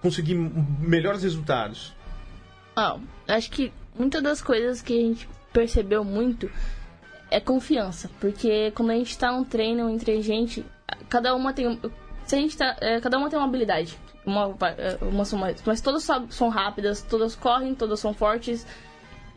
[0.00, 1.92] conseguir melhores resultados?
[2.76, 6.50] Ah, acho que muitas das coisas que a gente percebeu muito
[7.30, 8.10] é confiança.
[8.20, 10.64] Porque quando a gente tá num treino entre a gente,
[11.08, 11.80] cada uma tem.
[12.26, 12.76] Se a gente tá.
[12.80, 13.98] é, cada uma tem uma habilidade.
[14.24, 15.62] Uma, é, uma são mais.
[15.64, 18.66] Mas todas são, rápidas, todas correm, todas são fortes.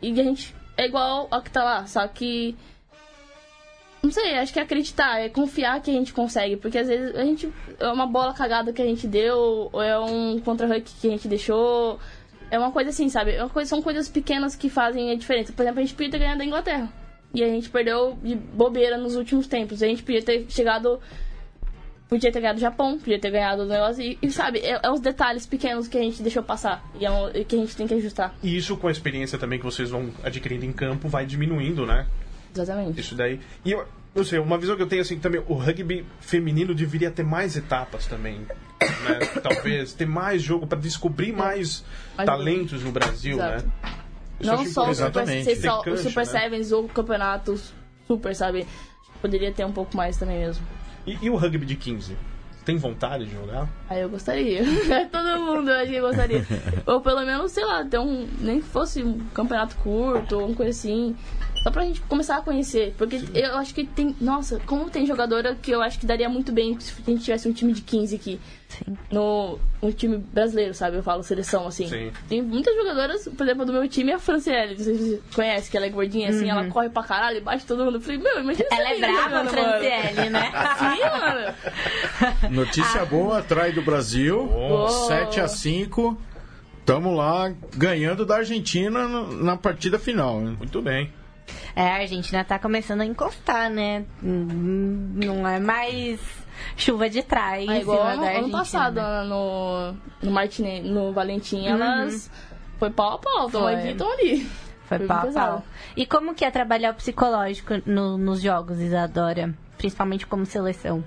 [0.00, 2.56] E a gente é igual a que tá lá, só que.
[4.02, 7.16] Não sei, acho que é acreditar, é confiar que a gente consegue, porque às vezes
[7.16, 7.52] a gente.
[7.80, 11.26] É uma bola cagada que a gente deu, ou é um contra-huck que a gente
[11.26, 11.98] deixou.
[12.50, 13.32] É uma coisa assim, sabe?
[13.32, 15.52] É uma coisa, são coisas pequenas que fazem a diferença.
[15.52, 16.88] Por exemplo, a gente podia ter ganhado da Inglaterra.
[17.34, 19.82] E a gente perdeu de bobeira nos últimos tempos.
[19.82, 21.00] A gente podia ter chegado.
[22.08, 24.00] Podia ter ganhado do Japão, podia ter ganhado do negócio.
[24.00, 26.84] E, e, sabe, é, é os detalhes pequenos que a gente deixou passar.
[27.00, 28.32] E é um- e que a gente tem que ajustar.
[28.44, 32.06] E isso com a experiência também que vocês vão adquirindo em campo vai diminuindo, né?
[32.54, 33.00] Exatamente.
[33.00, 33.40] Isso daí.
[33.64, 33.84] E eu,
[34.16, 37.56] não sei, uma visão que eu tenho assim também, o rugby feminino deveria ter mais
[37.56, 38.40] etapas também.
[38.40, 39.26] Né?
[39.42, 41.84] Talvez ter mais jogo para descobrir mais,
[42.16, 43.66] Mais talentos no Brasil, Exato.
[43.66, 43.72] né?
[44.40, 46.32] Isso Não só o Super, ser só Tem o cancha, Super né?
[46.32, 47.72] Sevens ou campeonatos
[48.06, 48.66] super, sabe?
[49.20, 50.64] Poderia ter um pouco mais também mesmo.
[51.06, 52.16] E, e o rugby de 15?
[52.64, 53.68] Tem vontade de jogar?
[53.88, 54.62] Aí eu gostaria.
[55.10, 56.46] Todo mundo acho que gostaria.
[56.84, 58.26] ou pelo menos, sei lá, ter um.
[58.40, 61.16] Nem que fosse um campeonato curto ou uma coisa assim.
[61.66, 62.94] Só pra gente começar a conhecer.
[62.96, 64.14] Porque eu acho que tem.
[64.20, 67.48] Nossa, como tem jogadora que eu acho que daria muito bem se a gente tivesse
[67.48, 68.40] um time de 15 aqui.
[68.68, 68.96] Sim.
[69.10, 70.98] No, um time brasileiro, sabe?
[70.98, 71.88] Eu falo seleção, assim.
[71.88, 72.12] Sim.
[72.28, 74.76] Tem muitas jogadoras, por exemplo, do meu time, a Franciele.
[74.76, 77.96] Vocês conhecem que ela é gordinha, assim, ela corre pra caralho, bate todo mundo.
[77.96, 79.50] Eu falei, meu, imagina Ela é brava, mano.
[79.50, 80.52] Franciele, né?
[80.78, 82.54] Sim, mano.
[82.54, 84.88] Notícia boa, trai do Brasil, Oh.
[85.08, 86.16] 7 a 5
[86.84, 90.38] Tamo lá ganhando da Argentina na partida final.
[90.40, 91.12] Muito bem.
[91.74, 94.04] É, a Argentina tá começando a encostar, né?
[94.22, 96.20] Não é mais
[96.76, 102.30] chuva de trás É igual ano, ano passado, no, no Martine, no Valentim, elas
[102.78, 103.74] foi pau a pau, Foi.
[103.74, 104.40] aqui, tamo ali.
[104.86, 105.64] Foi Foi pau a pau.
[105.96, 109.54] E como que é trabalhar o psicológico no- nos jogos, Isadora?
[109.78, 111.02] Principalmente como seleção.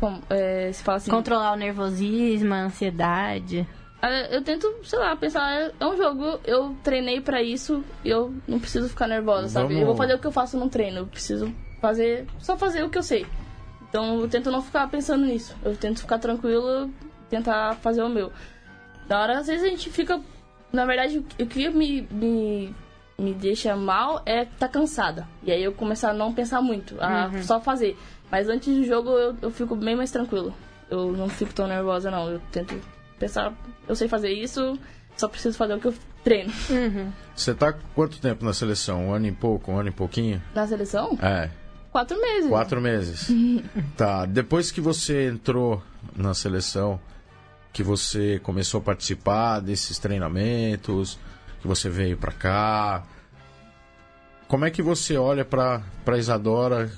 [0.00, 3.66] Como, é, se fala assim, Controlar o nervosismo, a ansiedade.
[4.02, 8.10] É, eu tento, sei lá, pensar, é- é um jogo, eu treinei pra isso, e
[8.10, 9.68] eu não preciso ficar nervosa, sabe?
[9.68, 12.82] Vamos- Eu vou fazer o que eu faço no treino, eu preciso fazer, só fazer
[12.84, 13.26] o que eu sei.
[13.88, 16.90] Então eu tento não ficar pensando nisso, eu tento ficar tranquilo,
[17.30, 18.30] tentar fazer o meu.
[19.08, 20.20] Da hora, às vezes a gente fica,
[20.72, 22.74] na verdade, o que me, me,
[23.18, 25.26] me deixa mal é estar cansada.
[25.42, 27.96] E aí eu começar a não pensar muito, a só fazer.
[28.30, 30.52] Mas antes do jogo eu, eu fico bem mais tranquilo.
[30.90, 32.28] Eu não fico tão nervosa, não.
[32.28, 32.74] Eu tento
[33.18, 33.54] pensar,
[33.88, 34.78] eu sei fazer isso,
[35.16, 36.52] só preciso fazer o que eu treino.
[37.34, 39.08] Você tá quanto tempo na seleção?
[39.08, 40.42] Um ano e pouco, um ano e pouquinho?
[40.54, 41.50] Na seleção, É,
[41.90, 42.48] quatro meses.
[42.50, 43.28] quatro meses.
[43.96, 45.82] tá, depois que você entrou
[46.14, 47.00] na seleção,
[47.72, 51.18] que você começou a participar desses treinamentos,
[51.60, 53.04] que você veio pra cá,
[54.48, 56.90] como é que você olha pra, pra Isadora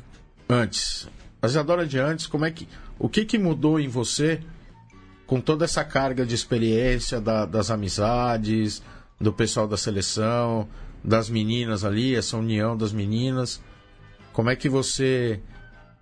[0.48, 1.08] antes?
[1.40, 2.68] A Isadora de antes, como é que.
[2.98, 4.40] O que, que mudou em você
[5.28, 8.82] com toda essa carga de experiência da- das amizades,
[9.20, 10.66] do pessoal da seleção,
[11.04, 13.62] das meninas ali, essa união das meninas?
[14.32, 15.40] Como é que você.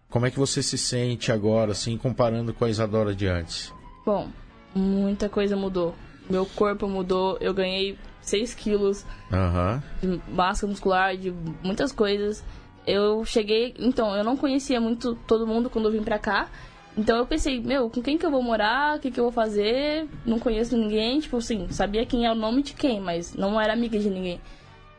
[0.08, 3.72] Como é que você se sente agora, assim, comparando com a Isadora de antes?
[4.06, 4.28] Bom,
[4.74, 5.94] muita coisa mudou.
[6.30, 9.82] Meu corpo mudou, eu ganhei 6 quilos Aham.
[10.00, 12.42] de massa muscular, de muitas coisas.
[12.86, 16.48] Eu cheguei, então, eu não conhecia muito todo mundo quando eu vim pra cá.
[16.96, 18.96] Então eu pensei, meu, com quem que eu vou morar?
[18.96, 20.08] O que que eu vou fazer?
[20.24, 23.74] Não conheço ninguém, tipo assim, sabia quem é o nome de quem, mas não era
[23.74, 24.40] amiga de ninguém.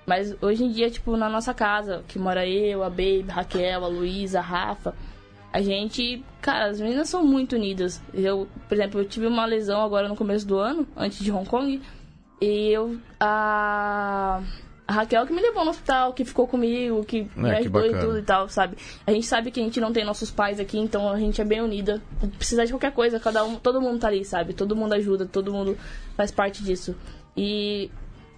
[0.06, 3.84] Mas hoje em dia, tipo, na nossa casa, que mora eu, a Baby, a Raquel,
[3.84, 4.96] a Luísa, a Rafa,
[5.52, 8.02] a gente, cara, as meninas são muito unidas.
[8.14, 11.50] Eu, por exemplo, eu tive uma lesão agora no começo do ano, antes de Hong
[11.50, 11.82] Kong,
[12.40, 14.42] e eu, a,
[14.88, 17.86] a Raquel que me levou no hospital, que ficou comigo, que me É, que ajudou
[17.86, 18.78] e tudo e tal, sabe?
[19.06, 21.46] A gente sabe que a gente não tem nossos pais aqui, então a gente é
[21.46, 22.02] bem unida.
[22.38, 24.54] Precisar de qualquer coisa, cada um, todo mundo tá ali, sabe?
[24.54, 25.78] Todo mundo ajuda, todo mundo
[26.16, 26.96] faz parte disso.
[27.36, 27.92] E,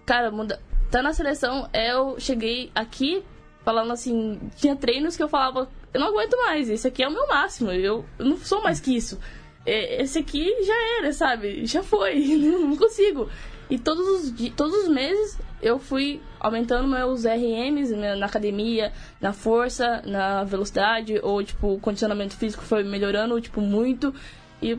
[0.06, 0.60] cara, muda,
[0.90, 3.24] tá na seleção, eu cheguei aqui
[3.64, 7.12] falando assim, tinha treinos que eu falava, eu não aguento mais, esse aqui é o
[7.12, 9.20] meu máximo, eu, eu não sou mais que isso.
[9.66, 11.66] É, Esse aqui já era, sabe?
[11.66, 13.30] Já foi, não consigo.
[13.70, 19.32] E todos os, todos os meses eu fui aumentando meus RMs na na academia, na
[19.34, 24.14] força, na velocidade, ou tipo, o condicionamento físico foi melhorando, tipo, muito.
[24.62, 24.78] E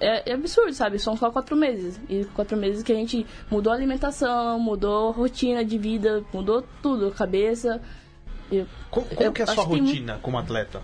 [0.00, 0.98] é, é absurdo, sabe?
[0.98, 1.98] São só quatro meses.
[2.08, 6.62] E quatro meses que a gente mudou a alimentação, mudou a rotina de vida, mudou
[6.82, 7.80] tudo, a cabeça.
[8.52, 10.82] E, Como, como Eu que é a sua que rotina como atleta?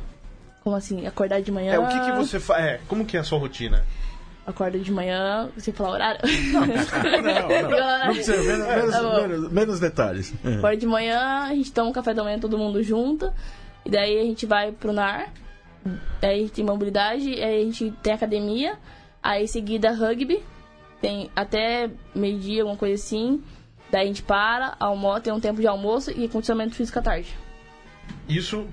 [0.65, 1.75] como assim, acordar de manhã.
[1.75, 2.65] É, o que, que você faz?
[2.65, 3.85] É, como que é a sua rotina?
[4.47, 6.21] Acorda de manhã, você fala horário?
[6.53, 8.07] Não, não.
[8.07, 10.35] Não precisa, menos, menos, Tá menos- menos detalhes.
[10.59, 13.33] Acorda de manhã, a gente toma um café da manhã todo mundo junto.
[13.85, 15.33] E daí a gente vai pro NAR.
[16.21, 18.79] Daí a gente tem mobilidade, aí a gente tem academia.
[19.23, 20.43] Aí em seguida rugby.
[21.01, 23.43] Tem até meio-dia, alguma coisa assim.
[23.91, 27.35] Daí a gente para, almoça, tem um tempo de almoço e condicionamento físico à tarde.
[28.29, 28.67] Isso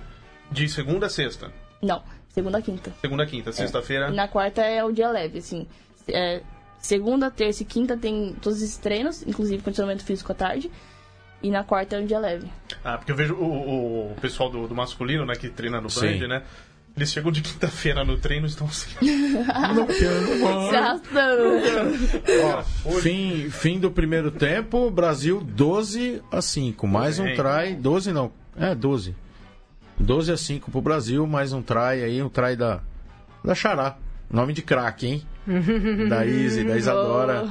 [0.51, 1.51] de segunda a sexta.
[1.81, 2.01] Não,
[2.34, 2.94] segunda a quinta.
[3.02, 3.52] Segunda a quinta.
[3.52, 4.10] Sexta-feira.
[4.10, 5.67] E na quarta é o dia leve, assim.
[6.08, 6.41] É,
[6.80, 10.72] segunda, terça e quinta tem todos esses treinos, inclusive condicionamento físico à tarde.
[11.44, 12.48] E na quarta é um dia leve.
[12.84, 16.20] Ah, porque eu vejo o, o- pessoal do, do masculino, né, que treina no Sim.
[16.20, 16.44] Band, né?
[16.96, 18.89] Eles chegam de quinta-feira no treino e estão assim.
[20.70, 21.44] Se arrastando.
[22.44, 22.63] Ó,
[23.00, 26.86] fim, fim do primeiro tempo, Brasil 12 a 5.
[26.88, 27.36] Mais um Bem.
[27.36, 27.76] try.
[27.76, 28.32] 12 não.
[28.58, 29.15] É, 12.
[30.01, 32.81] 12 a 5 pro Brasil, mais um try aí, um try da,
[33.43, 33.97] da Xará.
[34.29, 35.21] Nome de craque, hein?
[36.09, 37.49] da Izzy, da Isadora.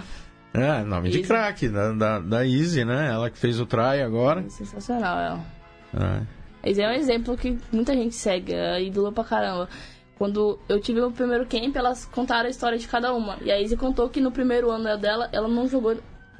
[0.52, 1.28] É, nome de Izzy.
[1.28, 3.10] craque, da, da, da Izzy, né?
[3.12, 4.48] Ela que fez o try agora.
[4.48, 6.24] Sensacional, ela.
[6.64, 6.80] É.
[6.82, 9.68] É um exemplo que muita gente segue, é ídolo pra caramba.
[10.18, 13.38] Quando eu tive o primeiro camp, elas contaram a história de cada uma.
[13.42, 15.96] E a Izzy contou que no primeiro ano dela, ela não jogou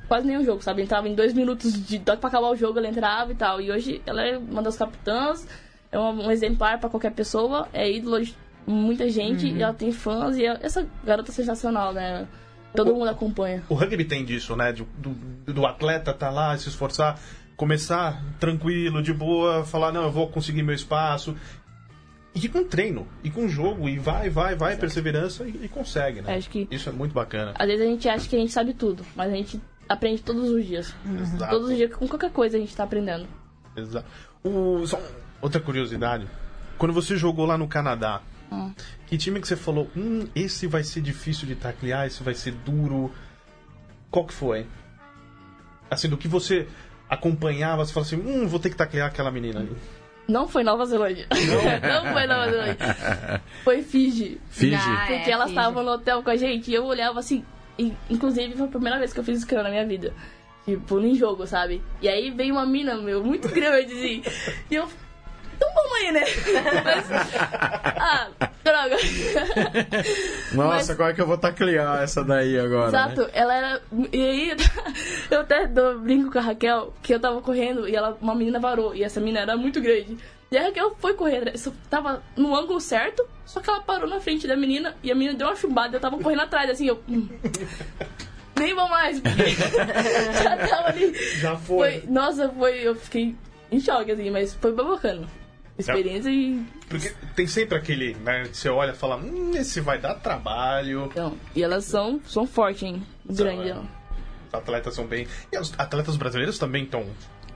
[0.06, 0.82] quase nenhum jogo, sabe?
[0.82, 3.60] Entrava em dois minutos de pra acabar o jogo, ela entrava e tal.
[3.60, 5.46] E hoje ela é uma das capitãs,
[5.92, 8.34] é um, exemplar pra qualquer pessoa, é ídolo de
[8.66, 12.26] muita gente, e ela tem fãs, e é- essa garota é sensacional, né?
[12.74, 13.62] Todo mundo acompanha.
[13.68, 14.72] O rugby tem disso, né?
[14.72, 15.10] De- do,
[15.52, 17.18] do atleta tá lá, se esforçar,
[17.56, 21.36] começar tranquilo, de boa, falar, não, eu vou conseguir meu espaço.
[22.32, 26.36] E com treino, e com jogo, e vai, vai, vai, perseverança e, e consegue, né?
[26.36, 27.52] Acho que Isso é muito bacana.
[27.58, 30.48] às vezes a gente acha que a gente sabe tudo, mas a gente aprende todos
[30.48, 30.94] os dias.
[31.20, 31.50] Exato.
[31.50, 33.26] Todos os dias, com qualquer coisa a gente tá aprendendo.
[33.76, 34.06] Exato.
[34.44, 35.00] O, só
[35.40, 36.26] outra curiosidade.
[36.78, 38.70] Quando você jogou lá no Canadá, Ah.
[39.06, 42.52] que time que você falou, hum, esse vai ser difícil de taclear, esse vai ser
[42.52, 43.12] duro.
[44.10, 44.66] Qual que foi?
[45.90, 46.66] Assim, do que você
[47.08, 49.76] acompanhava, você falou assim, hum, vou ter que taclear aquela menina ali.
[50.28, 51.26] Não foi Nova Zelândia.
[51.30, 53.40] Não, foi Nova Zelândia.
[53.64, 54.40] Foi Fiji.
[54.48, 54.76] Fiji.
[54.76, 55.58] Ah, é, Porque elas Fiji.
[55.58, 57.44] estavam no hotel com a gente e eu olhava assim.
[57.76, 60.12] e, inclusive, foi a primeira vez que eu fiz scrum na minha vida.
[60.64, 61.82] Tipo, em jogo, sabe?
[62.00, 64.22] E aí veio uma mina, meu, muito grande, assim.
[64.70, 64.88] E eu.
[65.60, 66.24] Então vamos aí, né?
[66.84, 67.06] Mas.
[68.02, 68.28] Ah,
[68.64, 68.96] droga.
[70.54, 72.88] Nossa, Mas- qual é que eu vou taclear essa daí agora?
[72.88, 73.28] Exato, né?
[73.34, 73.82] ela era.
[74.10, 74.56] E aí,
[75.30, 78.58] eu até dou, brinco com a Raquel que eu tava correndo e ela, uma menina
[78.58, 78.94] varou.
[78.94, 80.16] E essa menina era muito grande.
[80.50, 84.18] E a Raquel foi correr, só tava no ângulo certo, só que ela parou na
[84.18, 85.96] frente da menina e a menina deu uma chumbada.
[85.96, 87.00] Eu tava correndo atrás, assim, eu.
[87.06, 87.28] hum.
[88.58, 89.42] nem vou mais, porque
[90.42, 91.14] já tava ali.
[91.38, 92.00] Já foi.
[92.00, 93.36] Foi, nossa, foi, eu fiquei
[93.70, 95.28] em choque, assim, mas foi bem bacana.
[95.80, 96.64] Experiência e.
[96.88, 98.44] Porque tem sempre aquele, né?
[98.44, 101.08] que Você olha e fala, hum, esse vai dar trabalho.
[101.10, 103.02] Então, e elas são, são fortes, hein?
[103.28, 103.74] Grande, é.
[103.74, 103.80] ó.
[104.48, 105.26] Os atletas são bem.
[105.52, 107.06] E os atletas brasileiros também estão.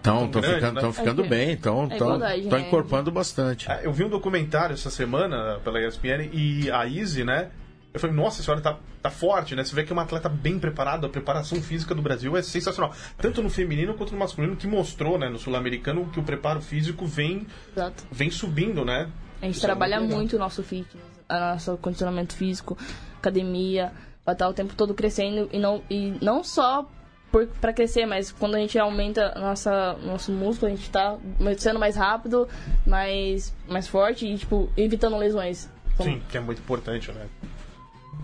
[0.00, 0.80] Então, estão ficando, né?
[0.82, 2.60] tão ficando É, bem, estão é igualdade, né?
[2.60, 3.70] encorpando bastante.
[3.70, 7.48] Ah, Eu vi um documentário essa semana pela ESPN e a Izzy, né?
[7.94, 9.62] Eu falei, nossa, a senhora tá, tá forte, né?
[9.62, 12.92] Você vê que é uma atleta bem preparada, a preparação física do Brasil é sensacional.
[13.16, 17.06] Tanto no feminino quanto no masculino, que mostrou, né, no sul-americano, que o preparo físico
[17.06, 18.04] vem, Exato.
[18.10, 19.08] vem subindo, né?
[19.40, 20.18] A gente Isso é trabalha muito legal.
[20.18, 22.76] muito o nosso fitness, o nosso condicionamento físico,
[23.16, 23.92] academia,
[24.24, 26.88] pra estar o tempo todo crescendo e não, e não só
[27.30, 31.16] por, pra crescer, mas quando a gente aumenta nossa, nosso músculo, a gente tá
[31.58, 32.48] sendo mais rápido,
[32.86, 35.68] mais, mais forte e, tipo, evitando lesões.
[35.94, 37.26] Então, Sim, que é muito importante, né?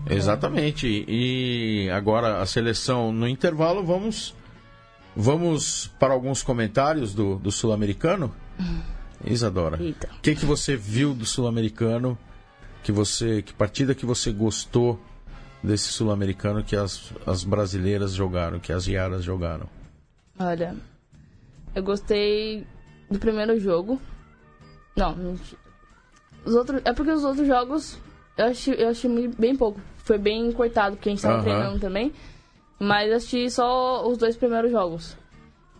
[0.09, 1.05] Exatamente.
[1.07, 4.35] E agora a seleção no intervalo, vamos
[5.15, 8.33] vamos para alguns comentários do, do sul-americano.
[9.23, 10.09] Isadora, Eita.
[10.17, 12.17] o que, que você viu do sul-americano?
[12.83, 14.99] Que você, que partida que você gostou
[15.61, 19.67] desse sul-americano que as, as brasileiras jogaram, que as Yaras jogaram?
[20.39, 20.75] Olha,
[21.75, 22.65] eu gostei
[23.09, 24.01] do primeiro jogo.
[24.95, 25.37] Não.
[26.43, 27.99] Os outros, é porque os outros jogos
[28.37, 29.79] eu achei, eu achei bem pouco.
[29.97, 31.43] Foi bem cortado, porque a gente tava Aham.
[31.43, 32.11] treinando também.
[32.79, 35.15] Mas eu assisti só os dois primeiros jogos.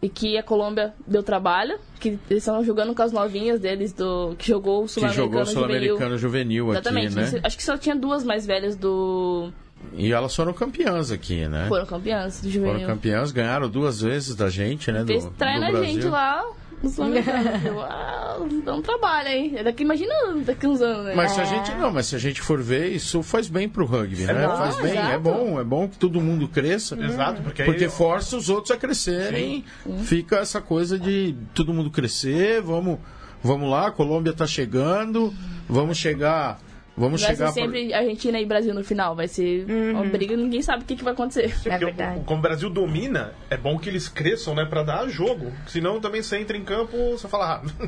[0.01, 4.35] E que a Colômbia deu trabalho, que eles estavam jogando com as novinhas deles, do
[4.37, 5.53] que jogou o Que jogou Sul-Americano o Juvenil.
[5.53, 7.15] sul-americano juvenil aqui, Exatamente.
[7.15, 7.41] né?
[7.43, 9.51] Acho que só tinha duas mais velhas do.
[9.93, 11.65] E elas foram campeãs aqui, né?
[11.67, 12.87] Foram campeãs do Foram Juvenil.
[12.87, 15.01] campeãs, ganharam duas vezes da gente, né?
[15.01, 15.89] Do, Fez trai do na Brasil.
[15.93, 16.43] gente lá
[16.83, 19.53] Uau, dá um trabalho, hein?
[19.55, 20.13] É Daqui, imagina
[20.45, 21.13] daqui uns anos, né?
[21.15, 23.85] Mas se a gente não, mas se a gente for ver, isso faz bem pro
[23.85, 24.47] rugby, né?
[24.47, 24.57] bom.
[24.57, 25.19] Faz bem, é exato.
[25.19, 26.99] bom, é bom que todo mundo cresça.
[26.99, 27.65] Exato, porque aí.
[27.67, 29.63] Porque força os outros a crescerem.
[30.03, 32.99] Fica essa coisa de todo mundo crescer, vamos,
[33.43, 35.33] vamos lá, a Colômbia tá chegando,
[35.69, 36.59] vamos chegar,
[37.01, 39.15] vamos Vai chegar ser sempre Argentina e Brasil no final.
[39.15, 41.53] Vai ser uma briga, ninguém sabe o que, que vai acontecer.
[41.65, 42.19] É verdade.
[42.19, 45.51] o- como o Brasil domina, é bom que eles cresçam, né, pra dar jogo.
[45.67, 47.87] Senão também você entra em campo, você fala, ah,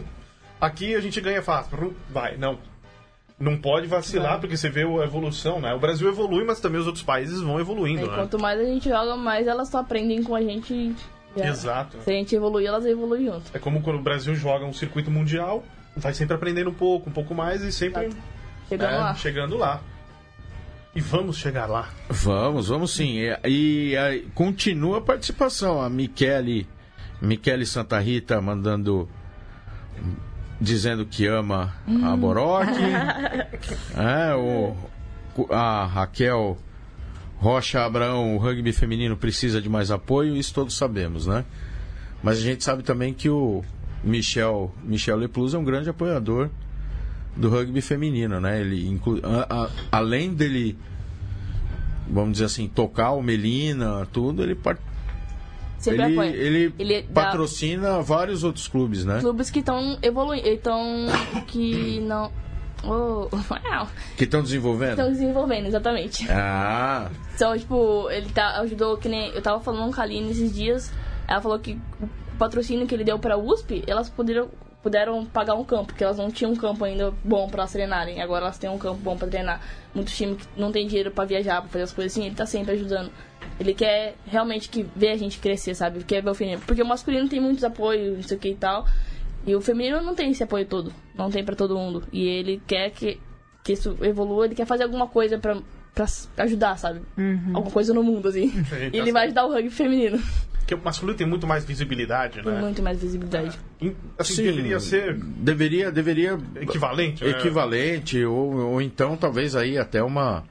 [0.60, 1.95] aqui a gente ganha fácil.
[2.10, 2.58] Vai, não.
[3.39, 5.73] Não pode vacilar, porque você vê a evolução, né?
[5.73, 8.15] O Brasil evolui, mas também os outros países vão evoluindo, E né?
[8.15, 10.95] quanto mais a gente joga, mais elas só aprendem com a gente.
[11.36, 11.47] Já.
[11.47, 11.97] Exato.
[12.04, 13.43] Se a gente evoluir, elas evoluem junto.
[13.54, 15.63] É como quando o Brasil joga um circuito mundial,
[15.97, 18.10] vai sempre aprendendo um pouco, um pouco mais e sempre
[18.74, 19.16] Chegando né, lá.
[19.16, 19.82] chegando lá.
[20.96, 21.90] E vamos chegar lá.
[22.10, 23.18] Vamos, vamos sim.
[23.18, 25.82] E, e aí, continua a participação.
[25.82, 26.68] A Michele,
[27.22, 29.10] Michele Santa Rita mandando.
[30.62, 32.72] dizendo que ama a Boroque.
[33.98, 34.76] é, o,
[35.50, 36.58] a Raquel
[37.44, 41.44] Rocha Abraão, o rugby feminino precisa de mais apoio, isso todos sabemos, né?
[42.22, 43.64] Mas a gente sabe também que o
[44.02, 46.50] Michel, Michel Leplus é um grande apoiador
[47.36, 48.62] do rugby feminino, né?
[48.62, 50.78] Ele inclui, a- a- além dele,
[52.08, 54.78] vamos dizer assim, tocar o Melina, tudo, ele, par-
[55.80, 59.19] Sempre ele, ele Ele dá- patrocina vários outros clubes, né?
[59.19, 60.48] Clubes que estão evoluindo.
[60.48, 61.08] Então.
[61.48, 62.32] que não.
[62.86, 63.88] Oh, uau.
[64.15, 64.91] Que estão desenvolvendo.
[64.91, 66.26] Estão desenvolvendo, exatamente.
[66.32, 69.30] Ah, Então, tipo, ele tá, ajudou, que nem.
[69.32, 70.89] Eu tava falando com a Aline esses dias.
[71.28, 74.48] Ela falou que o patrocínio que ele deu pra USP, elas puderam,
[74.84, 78.22] puderam pagar um campo, porque elas não tinham um campo ainda bom elas treinarem.
[78.22, 79.62] Agora elas têm um campo bom pra treinar.
[79.96, 82.46] Muitos times que não tem dinheiro pra viajar, pra fazer as coisas assim, ele tá
[82.46, 83.10] sempre ajudando.
[83.60, 86.04] Ele quer realmente que ver a gente crescer, sabe?
[86.04, 86.62] Quer ver o feminino.
[86.67, 88.86] Porque o masculino tem muitos apoios, não sei o que e tal.
[89.48, 90.93] E o feminino não tem esse apoio todo.
[91.15, 92.04] Não tem pra todo mundo.
[92.12, 93.19] E ele quer que,
[93.63, 95.58] que isso evolua, ele quer fazer alguma coisa pra
[96.38, 97.02] ajudar, sabe?
[97.54, 98.50] Alguma coisa no mundo, assim.
[98.50, 100.19] Sim, E ele tá vai ajudar o rugby feminino.
[100.63, 102.62] Porque o masculino tem muito mais visibilidade, Tem né?
[102.62, 103.60] muito mais visibilidade.
[104.18, 107.32] Assim, sim, deveria ser deveria, deveria equivalente, né?
[107.32, 110.45] equivalente ou, ou então talvez aí até uma,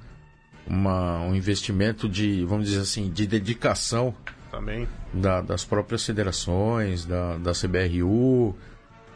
[0.66, 4.14] uma um investimento de vamos dizer assim de dedicação
[4.50, 4.86] Também.
[5.14, 8.54] da- das próprias federações da, da CBRU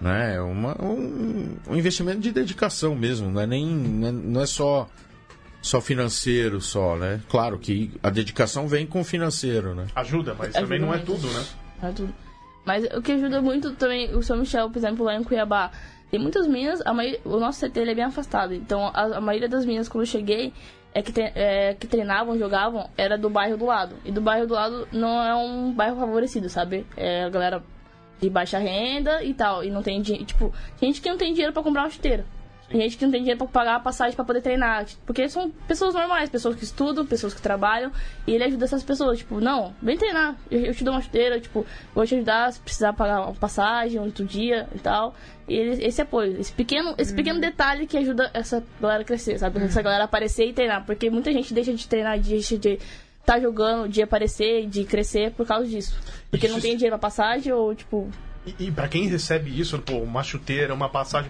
[0.01, 4.47] né uma, um, um investimento de dedicação mesmo não é nem não é, não é
[4.47, 4.89] só
[5.63, 10.49] só financeiro só né claro que a dedicação vem com o financeiro né Ajuda, mas
[10.55, 11.45] Ajuda também não é tudo, né?
[11.83, 12.15] É tudo.
[12.65, 15.71] Mas o que ajuda muito também, o São Michel, por exemplo, lá em Cuiabá,
[16.11, 18.55] tem muitas minas, a mai- o nosso CT ele é bem afastado.
[18.55, 20.53] Então a, a maioria das minas, quando eu cheguei,
[20.93, 23.95] é que, tre- é, que treinavam, jogavam, era do bairro do lado.
[24.05, 26.85] E do bairro do lado não é um bairro favorecido, sabe?
[26.97, 27.63] É a galera
[28.21, 29.63] de baixa renda e tal.
[29.63, 30.27] E não tem dinheiro.
[30.27, 30.53] Tipo,
[30.83, 32.25] gente que não tem dinheiro pra comprar uma chuteira.
[32.69, 34.87] Tem gente que não tem dinheiro pra pagar a passagem pra poder treinar.
[35.07, 37.93] Porque são pessoas normais, pessoas que estudam, pessoas que trabalham.
[38.27, 39.19] E ele ajuda essas pessoas.
[39.19, 40.35] Tipo, não, vem treinar.
[40.51, 41.65] Eu, te dou uma chuteira, tipo,
[41.95, 45.15] vou te ajudar se precisar pagar uma passagem, outro dia e tal.
[45.49, 49.39] E ele, esse apoio, esse pequeno, esse pequeno detalhe que ajuda essa galera a crescer,
[49.39, 49.61] sabe?
[49.63, 50.85] Essa galera a aparecer e treinar.
[50.85, 52.81] Porque muita gente deixa de treinar, deixa de
[53.25, 55.97] tá jogando, de aparecer, de crescer por causa disso.
[56.31, 58.09] Porque Isso- não tem dinheiro pra passagem ou, tipo,
[58.47, 61.29] E, e para quem recebe isso, pô, uma chuteira, uma passagem,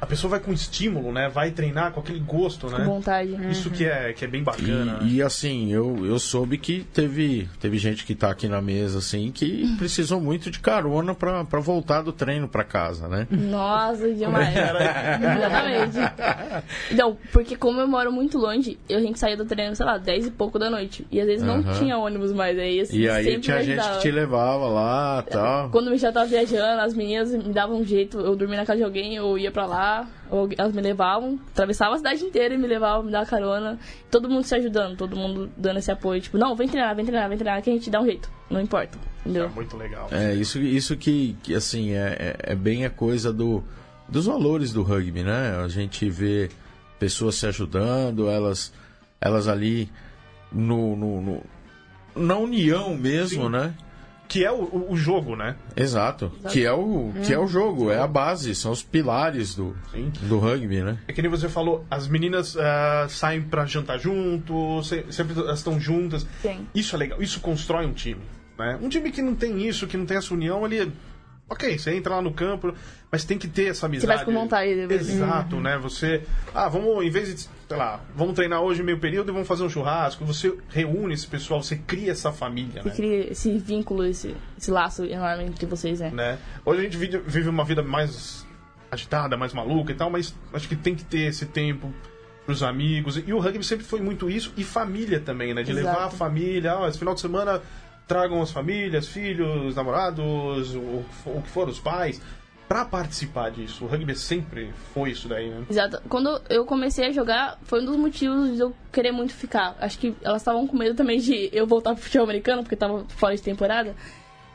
[0.00, 1.28] a pessoa vai com estímulo, né?
[1.28, 2.84] Vai treinar com aquele gosto, né?
[2.84, 3.36] vontade.
[3.50, 4.84] Isso que é, que é bem bacana.
[4.94, 4.98] né?
[5.02, 8.98] E, e, assim, eu, eu soube que teve, teve gente que tá aqui na mesa,
[8.98, 13.26] assim, que precisou muito de carona pra, pra voltar do treino pra casa, né?
[13.30, 14.54] Nossa, demais.
[14.54, 16.94] Era- Exatamente.
[16.94, 19.98] Não, porque como eu moro muito longe, eu tinha que sair do treino, sei lá,
[19.98, 21.06] 10 e pouco da noite.
[21.10, 21.78] E às vezes não Aham.
[21.78, 22.58] tinha ônibus mais.
[22.58, 25.70] Aí, assim, E aí sempre tinha gente que te levava lá tal.
[25.70, 28.78] Quando eu já tava viajando, as meninas me davam um jeito, eu dormia na casa
[28.78, 29.83] de alguém, eu ia pra lá,
[30.30, 33.78] ou elas me levavam, atravessava a cidade inteira e me levavam, me davam carona.
[34.10, 37.28] Todo mundo se ajudando, todo mundo dando esse apoio, tipo, não, vem treinar, vem treinar,
[37.28, 38.30] vem treinar, que a gente dá um jeito.
[38.50, 38.96] Não importa.
[38.98, 39.50] É Entendeu?
[39.50, 40.08] muito legal.
[40.10, 43.62] É, isso, isso que, que, assim, é, é, é bem a coisa do,
[44.08, 45.56] dos valores do rugby, né?
[45.64, 46.50] A gente vê
[46.98, 48.72] pessoas se ajudando, elas,
[49.20, 49.90] elas ali
[50.52, 51.42] no, no, no-
[52.16, 53.50] na união mesmo, Sim.
[53.50, 53.74] né?
[54.26, 55.54] Que é o, o- o jogo, né?
[55.76, 56.32] Exato.
[56.50, 60.10] Que é o, que é o jogo, é a base, são os pilares do, Sim.
[60.22, 60.98] do rugby, né?
[61.06, 65.58] É que nem você falou, as meninas ah, saem pra jantar junto, se- sempre elas
[65.58, 66.26] estão juntas.
[66.42, 66.66] Sim.
[66.74, 68.20] Isso é legal, isso constrói um time.
[68.58, 68.78] Né?
[68.80, 70.92] Um time que não tem isso, que não tem essa união, ele.
[71.48, 72.74] Ok, você entra lá no campo,
[73.12, 74.06] mas tem que ter essa amizade.
[74.06, 74.70] vai com vontade.
[74.70, 75.78] Exato, né?
[75.78, 76.22] Você.
[76.54, 79.62] Ah, vamos, em vez de, sei lá, vamos treinar hoje meio período e vamos fazer
[79.62, 80.24] um churrasco.
[80.24, 82.94] Você reúne esse pessoal, você cria essa família, Você né?
[82.94, 86.10] cria esse vínculo, esse, esse laço enorme entre vocês, né?
[86.10, 86.38] né?
[86.64, 88.46] Hoje a gente vive, vive uma vida mais
[88.90, 91.92] agitada, mais maluca e tal, mas acho que tem que ter esse tempo
[92.46, 93.22] pros amigos.
[93.26, 95.62] E o rugby sempre foi muito isso, e família também, né?
[95.62, 95.86] De Exato.
[95.86, 97.60] levar a família, ó, esse final de semana
[98.06, 101.04] tragam as famílias, filhos, namorados, o,
[101.42, 102.20] que for, os pais,
[102.68, 103.84] pra participar disso.
[103.84, 105.64] O rugby sempre foi isso daí, né?
[105.68, 106.02] Exato.
[106.08, 109.76] Quando eu comecei a jogar, foi um dos motivos de eu querer muito ficar.
[109.80, 113.04] Acho que elas estavam com medo também de eu voltar pro futebol americano, porque tava
[113.08, 113.94] fora de temporada.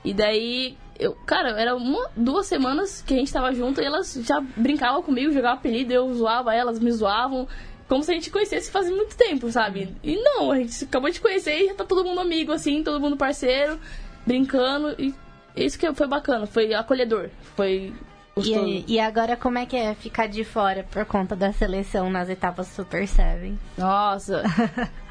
[0.04, 4.14] E daí, eu, cara, era uma, duas semanas que a gente tava junto e elas
[4.24, 7.48] já brincavam comigo, jogavam apelido, eu zoava elas, me zoavam.
[7.90, 9.94] Como se a gente conhecesse faz muito tempo, sabe?
[10.04, 13.02] E não, a gente acabou de conhecer e já tá todo mundo amigo, assim, todo
[13.02, 13.80] mundo parceiro,
[14.26, 14.96] brincando.
[15.00, 15.14] E
[15.56, 17.30] isso que foi bacana, foi acolhedor.
[17.56, 17.92] Foi
[18.38, 22.30] E, e agora como é que é ficar de fora por conta da seleção nas
[22.30, 23.58] etapas Super Seven?
[23.76, 24.44] Nossa.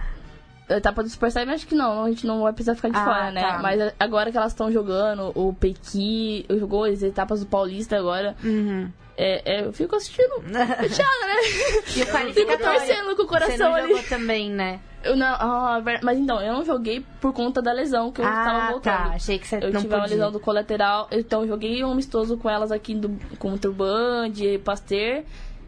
[0.68, 3.04] Etapa do Super Seven, acho que não, a gente não vai precisar ficar de Ah,
[3.04, 3.40] fora, né?
[3.40, 3.58] tá.
[3.62, 8.90] Mas agora que elas estão jogando, o Pequi jogou as etapas do Paulista agora, Uhum.
[9.16, 11.34] é, é, eu fico assistindo fechada, né?
[11.42, 12.78] E o Fico qualificatório?
[12.78, 13.88] torcendo com o Você coração não ali.
[13.88, 14.80] jogou também, né?
[15.02, 18.30] Eu não, ah, mas então, eu não joguei por conta da lesão que eu ah,
[18.44, 18.82] tava voltando.
[18.94, 19.10] tá.
[19.14, 20.16] Achei que você Eu não tive uma podia.
[20.16, 24.32] lesão do colateral, então eu joguei um amistoso com elas aqui do, contra o Band,
[24.64, 25.22] Pasteur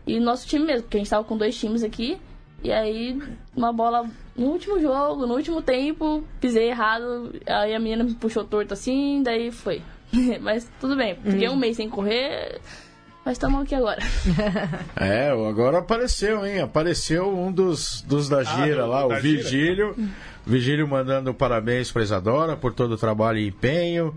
[0.07, 2.21] e o nosso time mesmo, porque a gente tava com dois times aqui.
[2.63, 3.19] E aí,
[3.57, 4.07] uma bola
[4.37, 9.23] no último jogo, no último tempo, pisei errado, aí a menina me puxou torto assim,
[9.23, 9.81] daí foi.
[10.43, 11.53] mas tudo bem, fiquei Hum.
[11.53, 12.61] um mês sem correr,
[13.25, 14.01] mas estamos aqui agora.
[14.97, 16.61] É, agora apareceu, hein?
[16.61, 19.43] Apareceu um dos, dos da gira do- lá, da o gira.
[19.43, 19.97] Vigílio.
[20.45, 24.15] Vigílio mandando parabéns pra Isadora por todo o trabalho e empenho.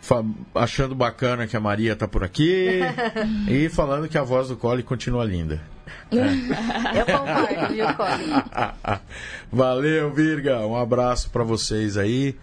[0.00, 0.24] Fa-
[0.54, 2.80] achando bacana que a Maria tá por aqui.
[3.48, 5.60] e falando que a voz do Cole continua linda.
[6.10, 7.86] Eu concordo, viu?
[9.52, 10.60] Valeu, Virga.
[10.60, 12.36] Um abraço pra vocês aí.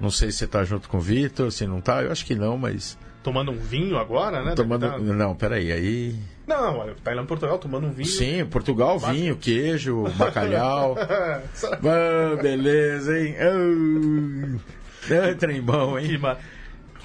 [0.00, 2.34] Não sei se você tá junto com o Vitor, se não tá, eu acho que
[2.34, 2.96] não, mas.
[3.22, 4.54] Tomando um vinho agora, né?
[4.54, 4.88] Tomando.
[4.88, 6.16] Tá- Não, peraí, aí.
[6.46, 8.08] Não, tá lá em Portugal tomando um vinho.
[8.08, 10.96] Sim, Portugal, vinho, queijo, bacalhau.
[10.98, 11.40] Ah,
[12.42, 13.36] beleza, hein?
[13.38, 14.58] Ah,
[15.28, 16.18] é, trem bom, Que hein?
[16.18, 16.38] ma-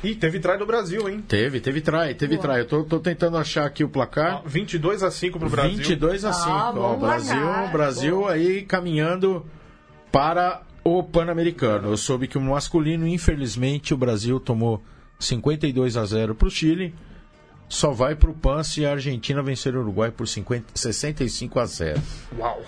[0.06, 1.24] Ih, teve trai do Brasil, hein?
[1.28, 2.62] Teve, teve trai, teve trai.
[2.62, 4.44] Eu tô, tô tentando achar aqui o placar.
[4.46, 5.78] 22 a 5 pro Brasil.
[5.78, 6.50] 22 a 5.
[6.50, 7.38] Ah, Ó, Brasil.
[7.72, 9.46] Brasil aí caminhando
[10.12, 11.90] para o Pan-Americano.
[11.90, 14.84] Eu soube que o masculino, infelizmente, o Brasil tomou
[15.20, 16.94] 52 a 0 pro Chile.
[17.68, 22.00] Só vai pro PAN se a Argentina vencer o Uruguai por 50, 65 a 0.
[22.38, 22.62] Uau.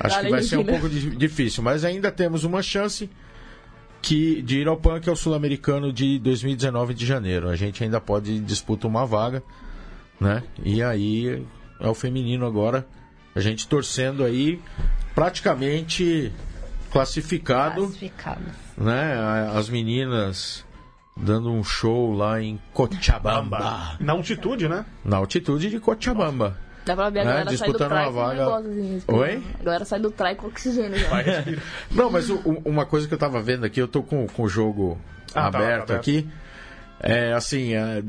[0.00, 3.08] Acho Vale, que vai ser um pouco di- difícil, mas ainda temos uma chance
[4.04, 7.48] que de ir ao PAN, que é o Sul-Americano de 2019 de janeiro.
[7.48, 9.42] A gente ainda pode disputar uma vaga,
[10.20, 10.42] né?
[10.62, 11.42] E aí
[11.80, 12.86] é o feminino agora.
[13.34, 14.60] A gente torcendo aí
[15.14, 16.30] praticamente
[16.92, 18.42] classificado, Classificado.
[18.76, 19.14] né?
[19.56, 20.64] As meninas
[21.16, 24.84] dando um show lá em Cochabamba, Na altitude, né?
[25.02, 26.58] na altitude de Cochabamba.
[26.86, 28.34] Dá pra ver a Né, galera sair do disputando trai vaga.
[28.44, 29.02] negócio assim.
[29.08, 29.42] Oi?
[29.60, 31.08] A galera sai do trai com oxigênio já.
[31.90, 34.48] Não, mas o- uma coisa que eu tava vendo aqui, eu tô com, com o
[34.48, 34.98] jogo
[35.34, 35.94] Ah, tá, aberto, tá aberto.
[35.94, 36.28] aqui.
[37.00, 38.02] É assim, é,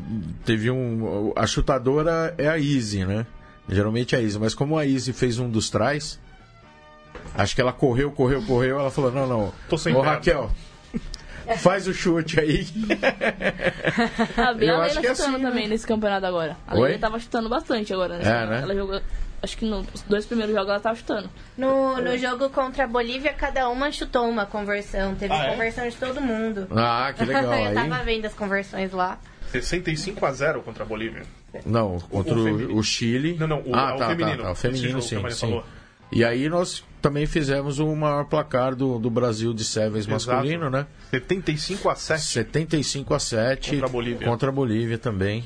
[0.45, 1.33] teve um.
[1.35, 3.25] A chutadora é a Easy, né?
[3.67, 6.19] Geralmente é a Easy, mas como a Easy fez um dos trás,
[7.33, 9.53] acho que ela correu, correu, correu, ela falou: não, não.
[9.69, 10.51] Tô sem Ô perna." Raquel,
[11.57, 12.67] faz o chute aí.
[14.37, 15.49] A Bia Eu acho tá que é chutando assim, né?
[15.49, 16.57] também nesse campeonato agora.
[16.67, 16.73] A?
[16.75, 18.17] Leila tava chutando bastante agora.
[18.17, 18.55] Nesse É, campeonato.
[18.55, 18.61] né?
[18.63, 19.01] Ela jogou,
[19.41, 21.29] acho que nos dois primeiros jogos ela tava chutando.
[21.57, 25.15] No, no jogo contra a Bolívia, cada uma chutou uma conversão.
[25.15, 25.51] Teve Ah, é?
[25.51, 26.67] conversão de todo mundo.
[26.71, 27.53] Ah, que legal.
[27.53, 29.17] Eu tava vendo as conversões lá.
[29.51, 31.23] 65 a 0 contra a Bolívia.
[31.65, 32.75] não, contra O o, feminino.
[32.77, 33.37] o Chile.
[33.39, 34.37] Não, não, o- ah, o tá, feminino.
[34.37, 34.51] tá, tá.
[34.51, 35.21] O feminino, jogo que a sim.
[35.21, 35.47] Maria sim.
[35.47, 35.63] falou.
[36.11, 40.87] E aí nós também fizemos o maior placar do, do Brasil de Sevens masculino, né?
[41.11, 42.21] 75 a 7.
[42.21, 44.27] 75 a 7 Contra a Bolívia.
[44.27, 45.43] contra a Bolívia também.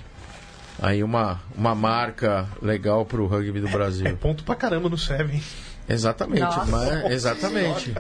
[0.82, 4.18] Aí uma, uma marca legal pro rugby do É Brasil.
[4.18, 5.42] ponto pra caramba no Seven.
[5.88, 6.66] Exatamente, Nossa.
[6.66, 7.94] mas- exatamente.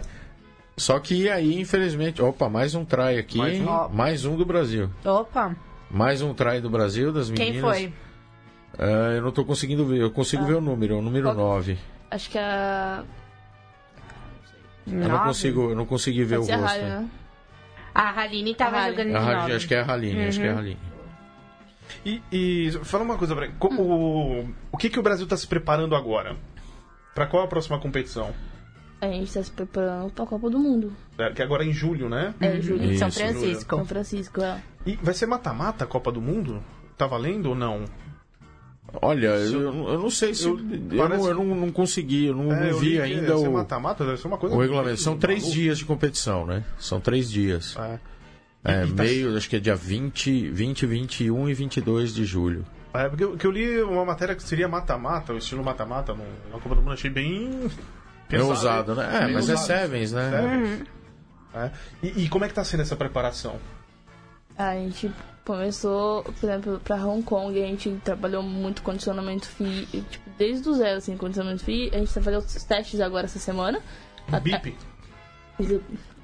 [0.77, 3.89] Só que aí, infelizmente, opa, mais um try aqui, Mais um?
[3.89, 4.89] mais um do Brasil.
[5.03, 5.53] Opa,
[5.91, 7.51] Mais um try do Brasil, das meninas.
[7.51, 7.93] quem foi?
[8.77, 11.35] É, eu não tô conseguindo ver, eu consigo ver o número, é o número Qual-
[11.35, 11.77] 9.
[12.11, 13.03] Acho que a.
[14.87, 16.79] Eu não consigo, eu não consegui ver Pode o a rosto.
[16.81, 17.09] Né?
[17.93, 18.97] A Haline tava A Haline.
[18.97, 20.79] jogando de A Haline, acho que é a Haline, acho que é a Haline.
[22.05, 23.53] E, e fala uma coisa pra mim.
[23.59, 26.35] Co- O, o que, que o Brasil tá se preparando agora?
[27.13, 28.31] Pra qual a próxima competição?
[29.01, 30.93] A gente tá se preparando pra Copa do Mundo.
[31.17, 32.33] É, que agora é em julho, né?
[32.41, 32.57] É.
[32.57, 33.19] Em São Isso.
[33.19, 33.75] Francisco.
[33.75, 34.61] São Francisco, é.
[34.85, 36.63] E vai ser mata-mata a Copa do Mundo?
[36.97, 37.85] Tá valendo ou não?
[39.01, 40.45] Olha, eu, eu não sei se.
[40.45, 43.53] Eu, eu- eu parece- não, eu não, não consegui, eu não, É, vi ainda o,
[43.53, 44.99] mata-mata, deve ser uma coisa o regulamento.
[45.01, 45.59] São três maluca.
[45.59, 46.63] dias de competição, né?
[46.77, 47.75] São três dias.
[47.77, 47.99] É.
[48.63, 52.65] É, tá- meio, acho que é dia 20, 20, 21 e 22 de julho.
[52.93, 56.59] É, porque eu, que eu li uma matéria que seria mata-mata, o estilo mata-mata na
[56.59, 57.51] Copa do Mundo, achei bem.
[58.27, 59.05] É pesado, ousado, né?
[59.23, 59.59] É, mas é ousado.
[59.67, 60.29] Sevens, né?
[60.31, 60.87] Sevens.
[61.53, 61.71] É.
[62.03, 63.55] E, e como é que tá sendo essa preparação?
[64.57, 65.09] A gente
[65.45, 70.73] começou, por exemplo, pra Hong Kong, a gente trabalhou muito condicionamento FI, tipo, desde o
[70.73, 71.89] zero, assim, condicionamento FI.
[71.93, 73.81] A gente tá fazendo os testes agora essa semana.
[74.41, 74.75] BIP?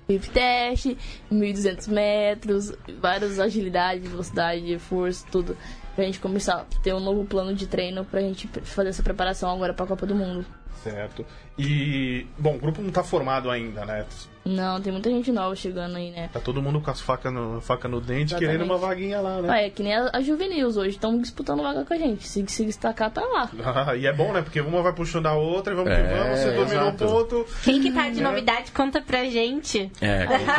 [0.07, 0.97] BIP teste,
[1.31, 5.57] 1.200 metros, várias agilidade, velocidade, força, tudo.
[5.95, 9.49] Pra gente começar a ter um novo plano de treino pra gente fazer essa preparação
[9.49, 10.45] agora pra Copa do Mundo.
[10.83, 11.25] Certo.
[11.57, 14.05] E, bom, o grupo não tá formado ainda, né?
[14.45, 16.29] Não, tem muita gente nova chegando aí, né?
[16.31, 18.51] Tá todo mundo com as facas no, faca no dente, Exatamente.
[18.51, 19.49] querendo uma vaguinha lá, né?
[19.51, 22.27] Ah, é que nem a, a Juvenils hoje, estão disputando vaga com a gente.
[22.27, 23.49] Se, se destacar, tá lá.
[23.63, 24.43] Ah, e é bom, né?
[24.43, 26.39] Porque uma vai puxando a outra e vamos que É, vamos.
[26.39, 27.45] Você dominou um ponto.
[27.63, 29.91] Quem que tá de novidade, conta pra gente.
[29.99, 30.51] É, conta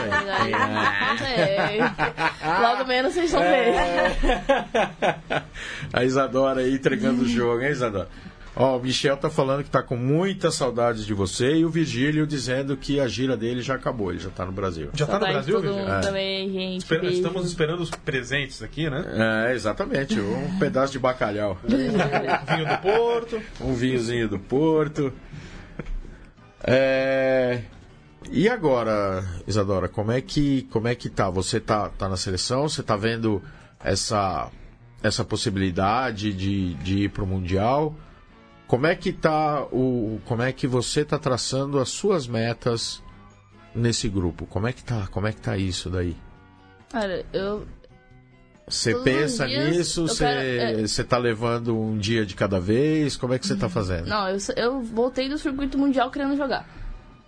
[0.42, 1.78] aí.
[1.78, 2.60] É.
[2.60, 3.74] Logo menos vocês vão ver.
[5.92, 8.08] A Isadora aí entregando o jogo, hein, Isadora?
[8.58, 12.26] Ó, o Michel tá falando que tá com muitas saudades de você e o Virgílio
[12.26, 14.88] dizendo que a gira dele já acabou, ele já tá no Brasil.
[14.94, 15.94] Já tá no Saudade de Brasil, todo Virgínia?
[15.94, 16.78] mundo também, gente.
[16.78, 17.16] Espera- beijo.
[17.16, 19.04] Estamos esperando os presentes aqui, né?
[19.48, 21.58] É, exatamente, um pedaço de bacalhau.
[21.68, 23.42] Vinho do Porto.
[23.60, 25.12] um vinhozinho do Porto.
[26.64, 27.60] É,
[28.30, 31.28] E agora, Isadora, como é que como é que tá?
[31.30, 32.68] Você tá, tá na seleção?
[32.68, 33.42] Você tá vendo
[33.84, 34.50] essa
[35.02, 37.94] essa possibilidade de, de ir pro mundial?
[38.66, 43.02] Como é que tá o como é que você tá traçando as suas metas
[43.74, 44.46] nesse grupo?
[44.46, 45.06] Como é que tá?
[45.10, 46.16] Como é que tá isso daí?
[46.90, 47.66] Cara, eu.
[48.68, 50.08] Você pensa dias nisso?
[50.08, 53.16] Você quero- é- tá levando um dia de cada vez?
[53.16, 54.08] Como é que você tá fazendo?
[54.08, 56.68] Não, eu, eu voltei do circuito mundial querendo jogar.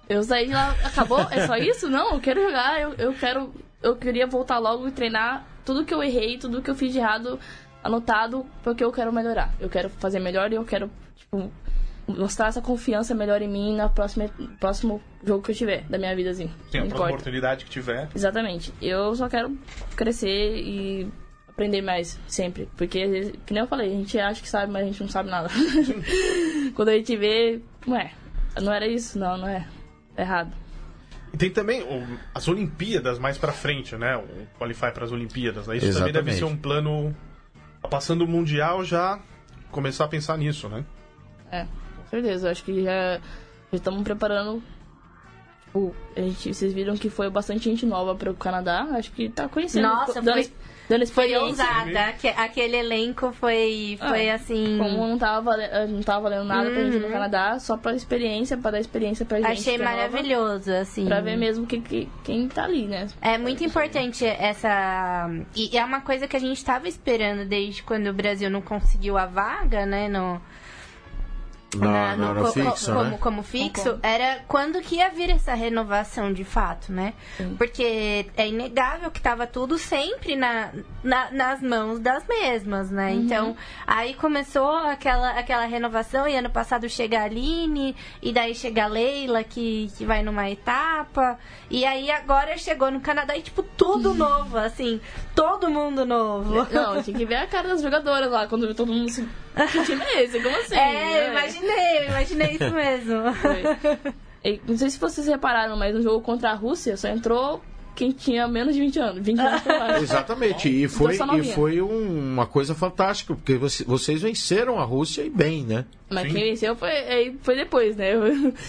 [0.09, 1.20] Eu saí de lá, acabou?
[1.30, 1.89] É só isso?
[1.89, 3.55] Não, eu quero jogar, eu, eu quero.
[3.80, 6.99] Eu queria voltar logo e treinar tudo que eu errei, tudo que eu fiz de
[6.99, 7.39] errado,
[7.83, 9.55] anotado, porque eu quero melhorar.
[9.61, 11.51] Eu quero fazer melhor e eu quero, tipo,
[12.07, 16.14] mostrar essa confiança melhor em mim na próxima próximo jogo que eu tiver da minha
[16.16, 16.51] vida, assim.
[16.70, 18.09] Sim, a oportunidade que tiver.
[18.14, 18.72] Exatamente.
[18.81, 19.57] Eu só quero
[19.97, 21.09] crescer e
[21.49, 22.68] aprender mais, sempre.
[22.76, 25.01] Porque, às vezes, que nem eu falei, a gente acha que sabe, mas a gente
[25.03, 25.49] não sabe nada.
[26.74, 28.12] Quando a gente vê, ué,
[28.62, 29.66] não era isso, não, não é.
[30.14, 30.53] Tá errado.
[31.33, 34.16] E tem também o- as Olimpíadas mais pra frente, né?
[34.16, 35.66] O Qualify para as Olimpíadas.
[35.66, 35.76] Né?
[35.76, 36.39] Isso também deve Exatamente.
[36.39, 37.14] ser um plano.
[37.91, 39.18] Passando o Mundial já
[39.70, 40.84] começar a pensar nisso, né?
[41.51, 42.49] É, com certeza.
[42.49, 43.18] Eu acho que já
[43.70, 44.62] já estamos preparando.
[45.66, 48.86] Tipo, a gente, vocês viram que foi bastante gente nova para o Canadá.
[48.93, 49.86] Acho que tá conhecendo.
[49.89, 50.53] Nossa, dando, foi-
[50.89, 51.64] dando Foi experiência.
[51.64, 52.05] ousada.
[52.07, 54.78] Aque- Aquele elenco foi, foi Ah, assim.
[54.78, 57.95] Como não tava, vale- não tava valendo nada pra gente ir no Canadá, só pra
[57.95, 59.51] experiência, pra dar experiência pra gente.
[59.51, 61.05] Achei é nova, maravilhoso, assim.
[61.07, 63.07] Pra ver mesmo que, que- quem tá ali, né?
[63.20, 65.30] É muito importante essa.
[65.55, 69.16] E é uma coisa que a gente estava esperando desde quando o Brasil não conseguiu
[69.18, 70.09] a vaga, né?
[70.09, 70.41] No...
[71.77, 73.05] Na, na, no co- fixo, co- né?
[73.05, 74.01] como, como fixo, Concordo.
[74.03, 77.12] era quando que ia vir essa renovação de fato, né?
[77.37, 77.57] Sim.
[77.59, 80.71] Porque é inegável que tava tudo sempre na,
[81.05, 83.11] na- nas mãos das mesmas, né?
[83.11, 83.21] Uhum.
[83.21, 83.57] Então,
[83.87, 88.87] aí começou aquela, aquela renovação e ano passado chega a Aline, e daí chega a
[88.89, 91.39] Leila, que, que vai numa etapa,
[91.71, 95.03] e aí agora chegou no Canadá e, tipo, tudo novo, assim,
[95.35, 96.66] todo mundo novo.
[96.73, 99.29] Não, tinha que ver a cara das jogadoras lá, quando todo mundo se.
[99.73, 100.41] Que time é esse?
[100.41, 100.77] Como assim?
[100.77, 101.31] É, né?
[101.65, 103.35] Imaginei, eu imaginei isso mesmo.
[103.35, 103.63] Foi.
[104.45, 107.61] E não sei se vocês repararam, mas no jogo contra a Rússia só entrou
[107.97, 109.25] quem tinha menos de 20 anos.
[109.27, 110.03] 20 anos.
[110.03, 114.85] Exatamente, e foi, só e foi um- uma coisa fantástica, porque você- vocês venceram a
[114.85, 115.85] Rússia e bem, né?
[116.09, 116.35] Mas Sim.
[116.35, 118.13] quem venceu foi, foi depois, né?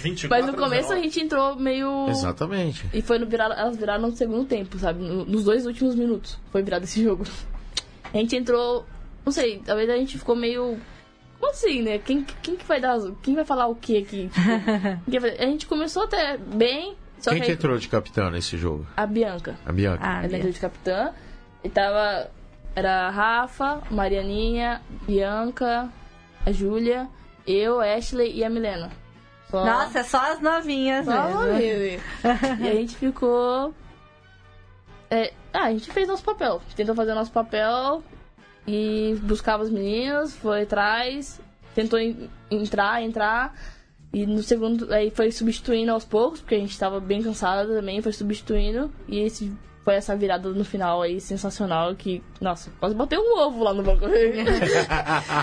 [0.01, 1.01] 24 Mas no começo a 19.
[1.03, 2.07] gente entrou meio.
[2.09, 2.85] Exatamente.
[2.91, 5.03] E foi no virar, elas viraram no segundo tempo, sabe?
[5.03, 7.23] No- Nos dois últimos minutos foi virado esse jogo.
[8.11, 8.83] A gente entrou.
[9.23, 10.77] Não sei, talvez a gente ficou meio.
[11.39, 11.97] Como assim, né?
[11.99, 12.97] Quem, quem que vai dar.
[13.23, 14.29] Quem vai falar o que aqui?
[15.09, 16.95] Tipo, a gente começou até bem.
[17.19, 18.85] Só Quem que que aí- entrou de capitã nesse jogo?
[18.95, 19.57] a Bianca.
[19.65, 19.99] A Bianca.
[20.01, 21.13] Ah, Ela entrou de capitã.
[21.63, 22.29] E tava.
[22.75, 25.89] Era a Rafa, Marianinha, Bianca,
[26.45, 27.09] a Júlia,
[27.47, 28.91] eu, Ashley e a Milena.
[29.49, 32.01] Só- Nossa, só as novinhas só mesmo.
[32.63, 33.73] E a gente ficou.
[35.09, 36.61] É, ah, a gente fez nosso papel.
[36.75, 38.03] Tentou fazer nosso papel
[38.69, 41.39] e buscava as meninas, foi atrás,
[41.73, 43.55] tentou en- entrar, entrar.
[44.13, 48.01] E no segundo, aí foi substituindo aos poucos, porque a gente tava bem cansada também,
[48.01, 48.91] foi substituindo.
[49.07, 49.51] E esse
[49.83, 53.81] foi essa virada no final aí sensacional que, nossa, quase bateu um ovo lá no
[53.83, 54.05] banco.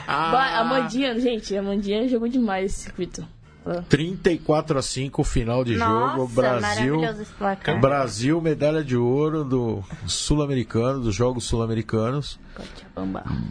[0.06, 3.26] Ba- a Mandinha, gente, a Mandinha jogou demais esse circuito.
[3.66, 5.90] Ela- 34 a 5, final de jogo.
[5.90, 6.60] Nossa, Brasil.
[6.96, 7.80] maravilhoso esse placar.
[7.80, 12.38] Brasil, medalha de ouro do sul-americano, dos Jogos Sul-Americanos.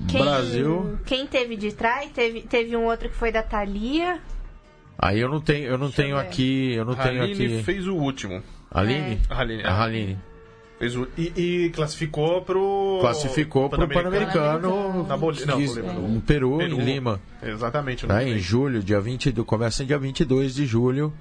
[0.08, 0.98] Quem, Brasil.
[1.06, 4.20] Quem teve de trás, teve, teve um outro que foi da Thalia.
[4.98, 7.64] Aí eu não tenho, eu não tenho aqui, eu não A tenho Aline aqui.
[7.64, 8.42] fez o último.
[8.72, 9.20] Aline?
[9.30, 10.18] A Aline, A Aline.
[10.78, 11.32] Fez o, e,
[11.66, 12.98] e classificou pro.
[13.00, 15.46] Classificou para o Pan-Americano Na Bolívia.
[15.48, 16.08] Não, que- Bolívia, não.
[16.10, 16.74] no Peru, Peru.
[16.82, 17.22] em Lima.
[17.42, 18.06] Exatamente.
[18.06, 18.22] Tá?
[18.24, 21.14] Em julho, dia 22, começa dia 22 de julho,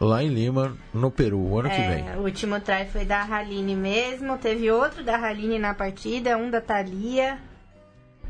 [0.00, 2.08] lá em Lima, no Peru, o ano que vem.
[2.08, 4.36] É, o último try foi da Haline mesmo.
[4.38, 7.38] Teve outro da Haline na partida, um da Thalia.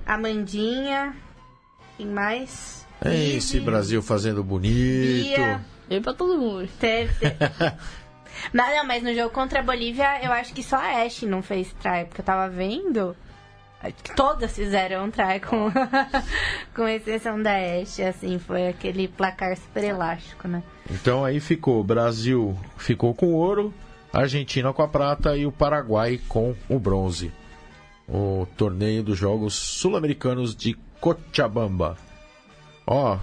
[0.05, 1.17] Amandinha.
[1.97, 2.87] Quem mais?
[3.03, 4.75] É esse Brasil fazendo bonito.
[4.75, 5.61] Bia.
[5.89, 6.69] Veio pra todo mundo.
[6.79, 7.13] Teve.
[8.53, 11.73] não, mas no jogo contra a Bolívia, eu acho que só a Ash não fez
[11.81, 13.17] try, porque eu tava vendo.
[14.17, 15.71] Todas fizeram try, com,
[16.75, 20.63] com exceção da Ash, assim, foi aquele placar super elástico, né?
[20.91, 23.73] Então aí ficou, Brasil ficou com ouro,
[24.13, 27.33] Argentina com a prata e o Paraguai com o bronze.
[28.09, 31.97] O torneio dos Jogos Sul-Americanos de Cochabamba.
[32.87, 33.19] Ó,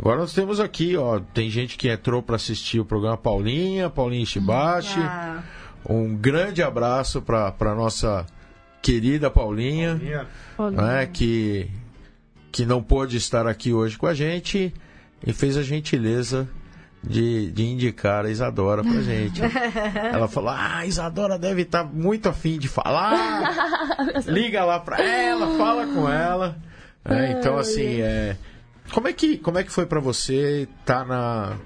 [0.00, 4.24] agora nós temos aqui, ó, tem gente que entrou para assistir o programa Paulinha, Paulinha
[4.26, 4.98] Shibashi.
[5.00, 5.42] Ah,
[5.88, 8.26] Um grande abraço para para nossa
[8.82, 10.00] querida Paulinha,
[10.72, 11.70] né, que
[12.52, 14.74] que não pôde estar aqui hoje com a gente
[15.24, 16.48] e fez a gentileza
[17.02, 19.40] de, de indicar a Isadora pra gente.
[20.12, 23.94] Ela falou: Ah, a Isadora deve estar muito afim de falar.
[24.26, 26.56] Liga lá pra ela, fala com ela.
[27.04, 28.36] É, então, assim, é,
[28.92, 31.56] como, é que, como é que foi pra você tá, na,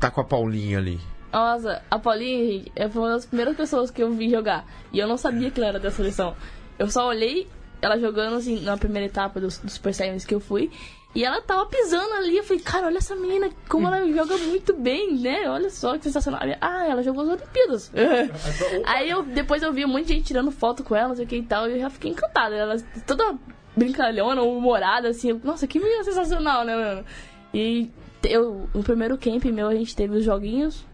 [0.00, 1.00] tá com a Paulinha ali?
[1.32, 4.64] Nossa, a Paulinha gente, é- foi uma das primeiras pessoas que eu vi jogar.
[4.92, 6.36] E eu não sabia que ela era da seleção.
[6.78, 7.48] Eu só olhei
[7.82, 10.70] ela jogando assim na primeira etapa dos, dos Super Sevens que eu fui.
[11.14, 12.36] E ela tava pisando ali.
[12.36, 15.48] Eu falei, cara, olha essa menina, como ela joga muito bem, né?
[15.48, 16.40] Olha só que sensacional.
[16.60, 17.92] Ah, ela jogou as Olimpíadas.
[18.84, 21.28] Aí eu depois eu vi um monte de gente tirando foto com ela, sei o
[21.28, 21.68] que e tal.
[21.68, 22.54] E eu já fiquei encantada.
[22.54, 22.76] Ela
[23.06, 23.38] toda
[23.76, 25.38] brincalhona, humorada, assim.
[25.44, 27.04] Nossa, que menina sensacional, né, mano?
[27.52, 27.90] E
[28.22, 30.84] eu, no primeiro camp meu, a gente teve os joguinhos.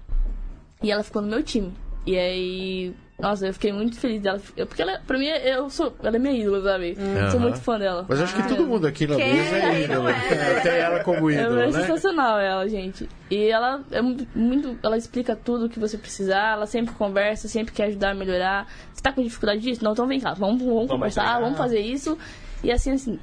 [0.83, 1.73] E ela ficou no meu time.
[2.07, 2.95] E aí.
[3.19, 4.41] Nossa, eu fiquei muito feliz dela.
[4.57, 5.95] Porque ela, pra mim, eu sou.
[6.03, 6.97] Ela é minha ídola, sabe?
[6.99, 7.31] Aham.
[7.31, 8.07] Sou muito fã dela.
[8.09, 10.57] Mas acho que todo mundo aqui na mesa é é?
[10.59, 11.73] Até ela como Ela ídolo, é né?
[11.73, 13.07] sensacional, ela, gente.
[13.31, 16.55] E ela é muito, muito- Ela explica tudo o que você precisar.
[16.55, 18.67] Ela sempre conversa, sempre quer ajudar a melhorar.
[18.95, 19.85] Você tá com dificuldade disso?
[19.85, 20.33] Não, então vem cá.
[20.33, 21.43] Vamos, vamos conversar, treinar.
[21.43, 22.17] vamos fazer isso.
[22.63, 23.19] E assim, assim.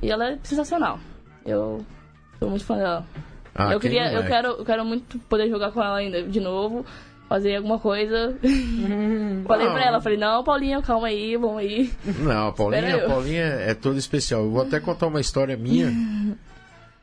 [0.00, 0.98] E ela é sensacional.
[1.44, 1.84] Eu
[2.38, 3.06] sou muito fã dela.
[3.54, 6.86] Ah, eu queria, eu quero, eu quero muito poder jogar com ela ainda de novo,
[7.28, 8.36] fazer alguma coisa.
[9.46, 9.72] falei Não.
[9.72, 11.92] pra ela, falei, não, Paulinha, calma aí, vamos aí.
[12.18, 13.08] Não, a Paulinha, a.
[13.08, 14.44] Paulinha é toda especial.
[14.44, 15.92] Eu vou até contar uma história minha.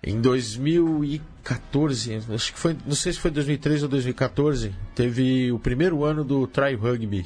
[0.02, 6.06] Em 2014, acho que foi, não sei se foi 2013 ou 2014, teve o primeiro
[6.06, 7.26] ano do Try Rugby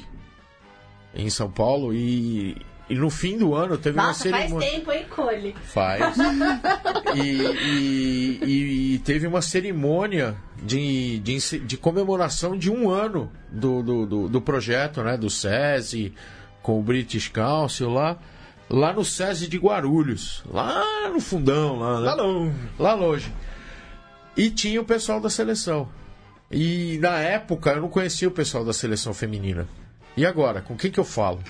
[1.14, 2.56] em São Paulo e
[2.88, 4.70] e no fim do ano teve uma Nossa, faz cerimônia.
[4.70, 5.54] tempo, hein, Cole?
[5.64, 6.16] Faz.
[7.14, 14.06] E, e- e- teve uma cerimônia de, de, de comemoração de um ano do, do,
[14.06, 15.16] do, do projeto, né?
[15.16, 16.12] Do SESI,
[16.62, 18.18] com o British Council lá.
[18.68, 20.42] Lá no SESI de Guarulhos.
[20.50, 22.06] Lá no fundão, lá, né?
[22.08, 22.54] Tá longe.
[22.78, 23.32] lá longe.
[24.36, 25.88] E tinha o pessoal da seleção.
[26.50, 29.66] E na época eu não conhecia o pessoal da seleção feminina.
[30.16, 31.40] E agora, com quem que eu falo?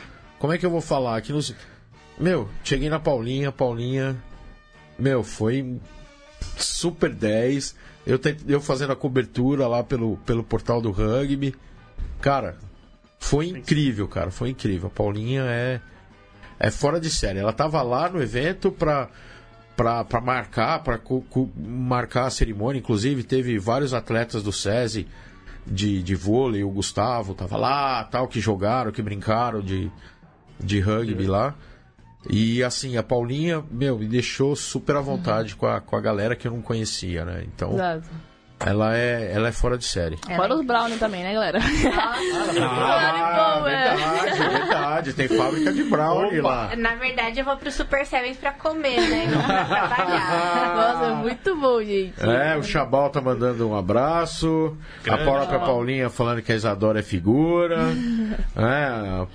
[0.44, 1.54] Como é que eu vou falar aqui nos.
[2.20, 4.14] Meu, cheguei na Paulinha, Paulinha.
[4.98, 5.80] Meu, foi
[6.58, 7.74] super 10.
[8.06, 11.54] Eu, te- eu fazendo a cobertura lá pelo, pelo portal do rugby.
[12.20, 12.58] Cara,
[13.18, 14.30] foi incrível, cara.
[14.30, 14.88] Foi incrível.
[14.88, 15.80] A Paulinha é,
[16.60, 17.38] é fora de série.
[17.38, 19.08] Ela tava lá no evento pra,
[19.74, 22.80] pra marcar, cu- marcar a cerimônia.
[22.80, 25.08] Inclusive, teve vários atletas do SESI
[25.66, 26.62] de, de vôlei.
[26.62, 29.90] O Gustavo tava lá, tal, que jogaram, que brincaram de,
[30.60, 31.54] de rugby lá.
[32.28, 36.34] E assim, a Paulinha, meu, me deixou super à vontade com, a, com a galera
[36.34, 37.44] que eu não conhecia, né?
[37.46, 38.08] Então, Exato.
[38.60, 40.16] Ela é, ela é fora de série.
[40.36, 41.58] Fora os brownie também, né, galera?
[42.62, 43.94] Ah, bom, é.
[43.94, 45.12] verdade, verdade.
[45.12, 46.48] Tem fábrica de brownie Opa.
[46.48, 46.76] lá.
[46.76, 49.26] Na verdade, eu vou pro Super Sevens pra comer, né?
[49.30, 50.74] Não pra trabalhar.
[50.94, 52.14] Nossa, é muito bom, gente.
[52.20, 54.76] É, o Chabal tá mandando um abraço.
[55.08, 57.78] A própria Paulinha falando que a Isadora é figura.
[58.56, 59.26] É, a,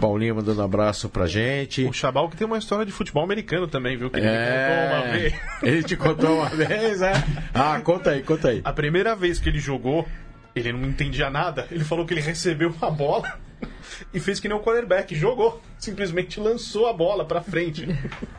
[0.00, 1.84] Paulinha mandando um abraço pra gente.
[1.84, 4.10] O Chabal que tem uma história de futebol americano também, viu?
[4.10, 5.34] Que ele me contou uma É, vez.
[5.62, 7.12] ele te contou uma vez, é?
[7.54, 8.47] Ah, conta aí, conta aí.
[8.64, 10.06] A primeira vez que ele jogou,
[10.54, 11.66] ele não entendia nada.
[11.70, 13.38] Ele falou que ele recebeu uma bola
[14.12, 15.14] e fez que nem o quarterback.
[15.14, 15.62] Jogou.
[15.78, 17.86] Simplesmente lançou a bola pra frente.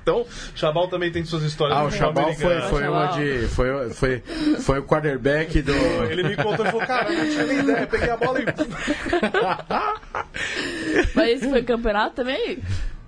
[0.01, 3.47] Então, Chabal também tem suas histórias Ah, o Chabal foi, foi uma de.
[3.47, 4.23] Foi, foi,
[4.59, 5.71] foi o quarterback do.
[6.09, 7.87] Ele me contou e falou, cara, eu não tinha nem ideia.
[7.87, 8.45] Peguei a bola e...
[11.15, 12.59] Mas esse foi campeonato também?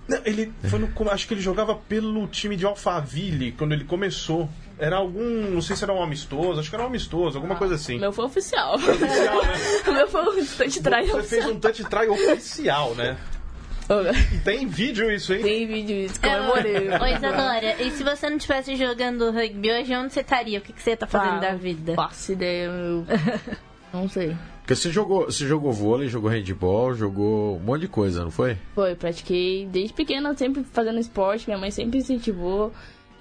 [0.08, 4.49] Não, ele foi no, acho que ele jogava pelo time de Alphaville quando ele começou.
[4.82, 7.75] Era algum, não sei se era um amistoso, acho que era um amistoso, alguma coisa
[7.75, 7.99] assim.
[7.99, 8.73] Meu foi oficial.
[8.73, 9.53] Oficial, né?
[9.93, 13.15] Meu foi um touch try Você fez um touch try oficial, né?
[14.43, 15.43] Tem vídeo isso, hein?
[15.43, 16.89] Tem vídeo disso, comemorei.
[16.89, 20.57] Ô, Isadora, e se você não estivesse jogando rugby hoje, onde você estaria?
[20.57, 21.93] O que, que você tá fazendo da vida?
[21.93, 23.05] Faço ideia, meu.
[23.93, 24.36] Não sei.
[24.61, 28.57] Porque você jogou, você jogou vôlei, jogou handball, jogou um monte de coisa, não foi?
[28.73, 32.71] Foi, pratiquei desde pequena, sempre fazendo esporte, minha mãe sempre incentivou.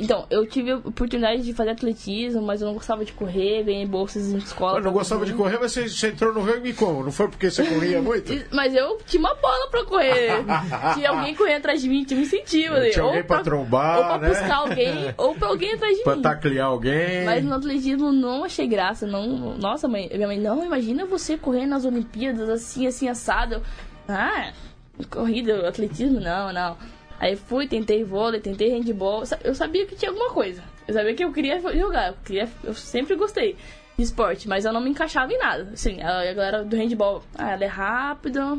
[0.01, 3.85] Então, eu tive a oportunidade de fazer atletismo, mas eu não gostava de correr, ganhei
[3.87, 4.79] bolsas em escola.
[4.79, 7.05] Eu não gostava de correr, mas você, você entrou no rugby como?
[7.05, 8.33] Não foi porque você corria muito?
[8.51, 10.43] Mas eu tinha uma bola pra correr.
[10.95, 12.75] tinha alguém correndo atrás de mim, tinha um incentivo.
[12.77, 12.91] ali.
[12.93, 14.29] Tinha alguém ou pra trombar, Ou pra né?
[14.31, 16.23] buscar alguém, ou pra alguém atrás de Pra mim.
[16.23, 17.25] taclear alguém.
[17.27, 19.57] Mas no atletismo não achei graça, não.
[19.59, 23.63] Nossa, mãe, minha mãe, não, imagina você correndo nas Olimpíadas assim, assim, assado.
[24.09, 24.53] Ah,
[25.11, 26.77] corrida, atletismo, não, não.
[27.21, 29.23] Aí fui, tentei vôlei, tentei handball.
[29.45, 30.65] Eu sabia que tinha alguma coisa.
[30.89, 32.09] Eu sabia que eu queria jogar.
[32.09, 33.57] Eu, queria, eu sempre gostei
[33.99, 35.69] de esporte, mas eu não me encaixava em nada.
[35.75, 38.59] Assim, a, galera do handball, ah, ela é rápida,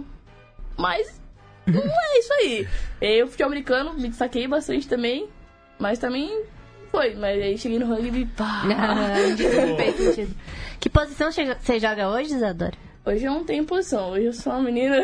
[0.78, 1.20] mas
[1.66, 2.68] não é isso aí.
[3.02, 5.28] Eu, futebol americano, me destaquei bastante também,
[5.80, 6.44] mas também
[6.92, 7.16] foi.
[7.16, 8.64] Mas aí cheguei no rugby, pá.
[8.64, 10.36] Não, disso não fez sentido.
[10.80, 12.91] Que posição você joga hoje, Isadora?
[13.06, 15.04] Hoje eu não tenho posição, hoje eu sou uma menina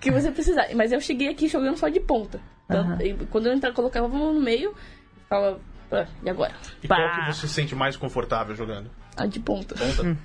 [0.00, 0.66] que você precisar.
[0.74, 2.40] Mas eu cheguei aqui jogando só de ponta.
[2.66, 4.74] Então, e quando eu entrava, colocava no meio,
[5.24, 5.58] ficava.
[5.90, 6.52] ah, E agora?
[6.82, 6.96] E Pá.
[6.96, 8.90] qual que você se sente mais confortável jogando?
[9.16, 9.74] A de ponta.
[9.74, 10.16] Ponta?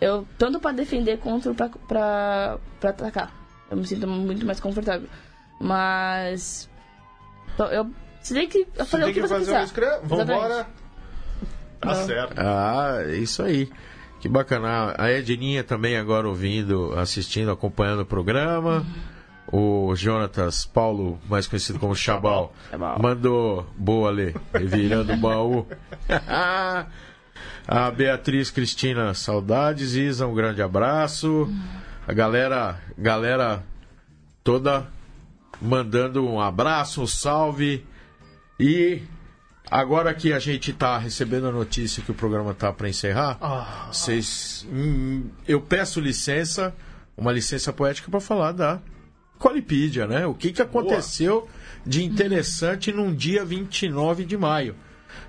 [0.00, 3.32] Eu, tanto pra defender quanto pra, pra, pra atacar.
[3.70, 5.08] Eu me sinto muito mais confortável.
[5.60, 6.68] Mas.
[7.54, 7.90] então, Eu
[8.20, 10.00] você tem que Você fazer tem o que, que você fazer quiser.
[10.02, 10.06] um.
[10.06, 10.66] Vambora.
[11.80, 12.34] Tá certo.
[12.36, 13.70] Ah, é isso aí.
[14.20, 14.94] Que bacana.
[14.98, 18.84] A Edninha também agora ouvindo, assistindo, acompanhando o programa.
[19.50, 22.98] O Jonatas Paulo, mais conhecido como Chabal, Chabal.
[23.00, 25.66] mandou boa Lê, virando o baú.
[27.66, 31.50] A Beatriz Cristina, saudades, Isa, um grande abraço.
[32.06, 33.62] A galera, galera
[34.42, 34.86] toda
[35.60, 37.84] mandando um abraço, um salve.
[38.58, 39.02] E
[39.70, 43.88] agora que a gente está recebendo a notícia que o programa tá para encerrar, Ah.
[43.92, 46.74] vocês, hum, eu peço licença,
[47.16, 48.80] uma licença poética para falar da
[49.38, 50.26] Colipídia, né?
[50.26, 51.48] O que, que aconteceu
[51.86, 54.74] de interessante num dia 29 de maio?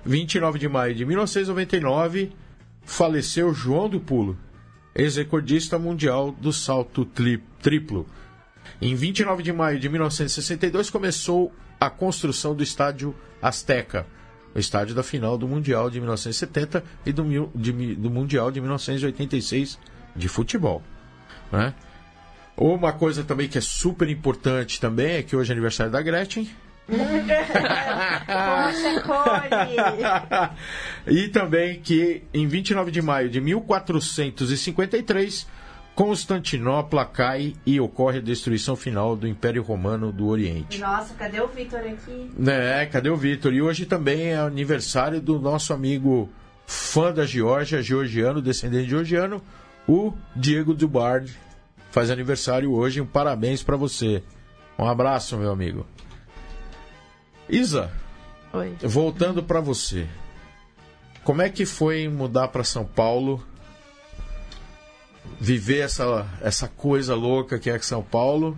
[0.04, 2.32] 29 de maio de 1999,
[2.82, 4.36] faleceu João do Pulo,
[4.94, 8.06] ex-recordista mundial do salto tri- triplo.
[8.82, 14.06] Em 29 de maio de 1962 começou a construção do estádio Azteca,
[14.58, 19.78] estádio da final do Mundial de 1970 e do, de do Mundial de 1986
[20.16, 20.82] de futebol.
[21.52, 21.72] Né?
[22.56, 26.48] Uma coisa também que é super importante também é que hoje é aniversário da Gretchen.
[29.06, 30.50] Poxa,
[31.06, 35.46] e também que em 29 de maio de 1453,
[36.00, 40.78] Constantinopla cai e ocorre a destruição final do Império Romano do Oriente.
[40.78, 42.30] Nossa, cadê o Vitor aqui?
[42.48, 43.52] É, cadê o Vitor?
[43.52, 46.30] E hoje também é aniversário do nosso amigo
[46.66, 49.42] fã da Geórgia, georgiano, descendente de georgiano,
[49.86, 51.36] o Diego Dubard.
[51.90, 54.22] Faz aniversário hoje, um parabéns para você.
[54.78, 55.86] Um abraço, meu amigo.
[57.46, 57.92] Isa,
[58.54, 58.74] Oi.
[58.80, 60.06] voltando para você.
[61.24, 63.46] Como é que foi mudar para São Paulo?
[65.38, 68.56] Viver essa, essa coisa louca que é São Paulo,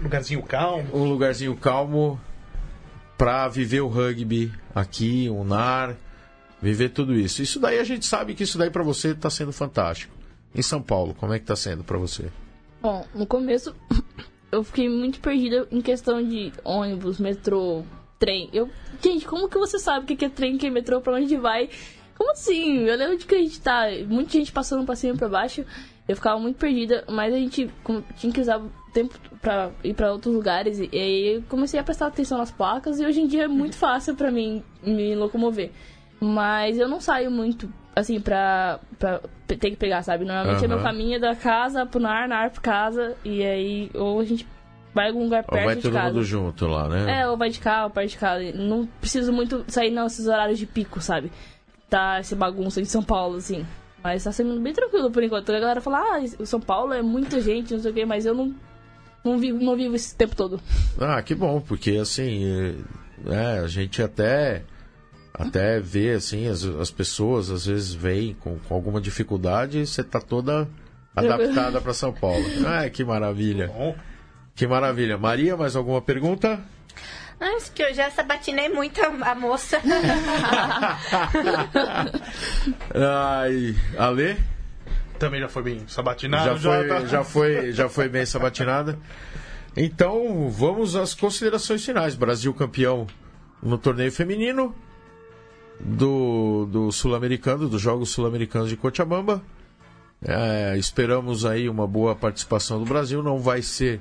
[0.00, 0.88] Lugarzinho calmo.
[0.92, 2.20] um lugarzinho calmo
[3.16, 5.96] para viver o rugby aqui, o NAR,
[6.60, 7.42] viver tudo isso.
[7.42, 10.14] Isso daí a gente sabe que isso daí para você está sendo fantástico.
[10.54, 12.30] Em São Paulo, como é que tá sendo para você?
[12.80, 13.74] Bom, no começo
[14.50, 17.84] eu fiquei muito perdida em questão de ônibus, metrô,
[18.18, 18.48] trem.
[18.52, 18.70] Eu,
[19.02, 21.14] gente, como que você sabe o que que é trem, o que é metrô, pra
[21.14, 21.68] onde vai?
[22.16, 22.80] Como assim?
[22.80, 25.64] Eu lembro de que a gente tá, muita gente passando pra cima e pra baixo.
[26.08, 27.70] Eu ficava muito perdida, mas a gente
[28.16, 28.60] tinha que usar
[28.92, 30.78] tempo pra ir pra outros lugares.
[30.78, 33.76] E, aí eu comecei a prestar atenção nas placas e hoje em dia é muito
[33.76, 35.70] fácil pra mim me locomover.
[36.20, 40.24] Mas eu não saio muito, assim, pra, pra ter que pegar, sabe?
[40.24, 43.16] Normalmente é meu caminho da casa pro NAR, NAR pra casa.
[43.24, 44.46] E aí, ou a gente
[44.94, 46.08] vai a algum lugar Ou perto vai de todo casa.
[46.08, 47.20] mundo junto lá, né?
[47.20, 48.52] É, ou vai de carro, ou parte de casa.
[48.52, 51.32] Não preciso muito sair nesses horários de pico, sabe?
[51.88, 53.66] Tá essa bagunça de São Paulo, assim.
[54.02, 55.50] Mas tá sendo bem tranquilo por enquanto.
[55.50, 58.24] A galera fala, ah, o São Paulo é muita gente, não sei o quê, mas
[58.24, 58.54] eu não,
[59.24, 60.60] não, vivo, não vivo esse tempo todo.
[60.98, 62.76] Ah, que bom, porque assim,
[63.26, 64.62] é, a gente até
[65.32, 70.02] até vê assim, as, as pessoas às vezes veem com, com alguma dificuldade e você
[70.02, 70.68] tá toda
[71.14, 72.44] adaptada para São Paulo.
[72.66, 73.70] Ah, que maravilha.
[74.54, 75.16] Que maravilha.
[75.16, 76.60] Maria, mais alguma pergunta?
[77.40, 79.80] Acho que eu já sabatinei muito a, moça.
[82.94, 84.36] Ai, Ale?
[85.20, 86.58] também já foi bem sabatinado.
[86.58, 88.98] já, foi, tá- já, foi, já foi bem sabatinada.
[89.76, 92.14] Então, vamos às considerações finais.
[92.14, 93.06] Brasil campeão
[93.62, 94.74] no torneio feminino
[95.78, 99.42] do, do Sul-Americano, dos Jogos Sul-Americanos de Cochabamba.
[100.26, 103.22] É, esperamos aí uma boa participação do Brasil.
[103.22, 104.00] Não vai ser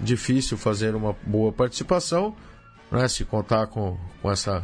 [0.00, 2.34] difícil fazer uma boa participação,
[2.92, 3.08] né?
[3.08, 4.62] Se contar com, com essa,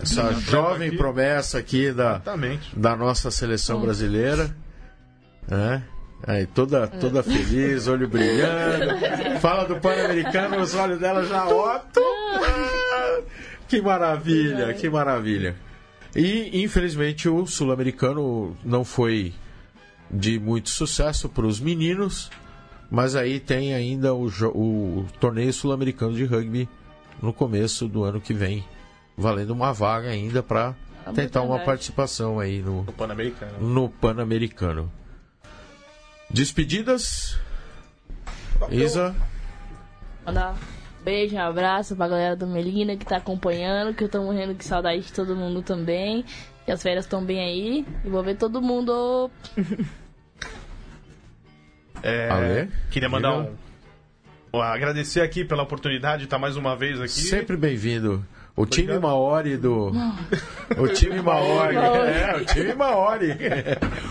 [0.00, 0.96] essa jovem aqui.
[0.96, 2.78] promessa aqui da, Exatamente.
[2.78, 4.54] da nossa seleção brasileira.
[5.46, 5.82] Né?
[6.26, 8.98] Aí, toda, toda feliz, olho brilhando.
[9.40, 12.04] Fala do Pan-Americano, os olhos dela já ótimo.
[13.68, 15.54] Que maravilha, que maravilha.
[16.16, 19.34] E, infelizmente, o Sul-Americano não foi
[20.10, 22.30] de muito sucesso para os meninos,
[22.90, 26.68] mas aí tem ainda o, o torneio sul-americano de rugby
[27.22, 28.64] no começo do ano que vem,
[29.16, 30.74] valendo uma vaga ainda para
[31.14, 33.58] tentar uma participação aí no, O Pan-Americano.
[33.60, 34.92] no Pan-Americano.
[36.30, 37.38] Despedidas?
[38.70, 39.14] Isa?
[40.24, 44.22] Mandar um beijo, um abraço pra galera do Melina que tá acompanhando, que eu tô
[44.22, 46.24] morrendo de saudade de todo mundo também.
[46.66, 47.86] E as férias estão bem aí.
[48.04, 49.30] E vou ver todo mundo.
[52.06, 52.68] É?
[52.90, 53.54] Queria mandar um.
[54.62, 57.10] Agradecer aqui pela oportunidade de estar mais uma vez aqui.
[57.12, 58.24] Sempre bem-vindo.
[58.56, 58.96] O time.
[59.00, 59.90] Maori do.
[60.78, 61.74] O time Maori.
[61.76, 63.30] É, o time Maori.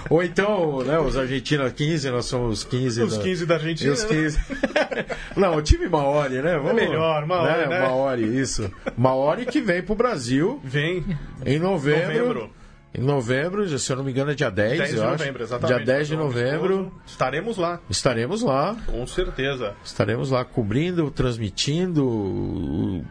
[0.10, 3.04] Ou então, né, os Argentina 15, nós somos os 15.
[3.04, 3.94] Os da- 15 da E Argentina.
[3.94, 4.40] os 15.
[5.38, 6.58] Não, o time Maori, né?
[6.58, 7.80] Vamos, melhor, Maori, né?
[7.80, 8.70] Maori, isso.
[8.98, 11.06] Maori que vem pro Brasil Vem
[11.46, 12.08] em novembro.
[12.18, 12.50] novembro.
[12.96, 15.54] Em novembro, se eu não me engano, é dia 10, 10 de eu novembro, acho.
[15.54, 15.78] exatamente.
[15.78, 16.92] Dia 10 de Então, novembro.
[17.08, 18.76] Estaremos lá, Estaremos lá.
[18.86, 19.74] com certeza.
[19.84, 23.04] Estaremos lá cobrindo, transmitindo,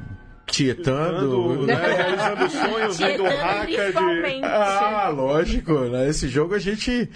[0.47, 1.67] tietando.
[1.67, 1.75] Né?
[1.75, 4.45] né, realizando sonhos, vendo raca de.
[4.45, 5.73] Ah, lógico.
[5.81, 6.09] Né?
[6.09, 7.11] Esse jogo a gente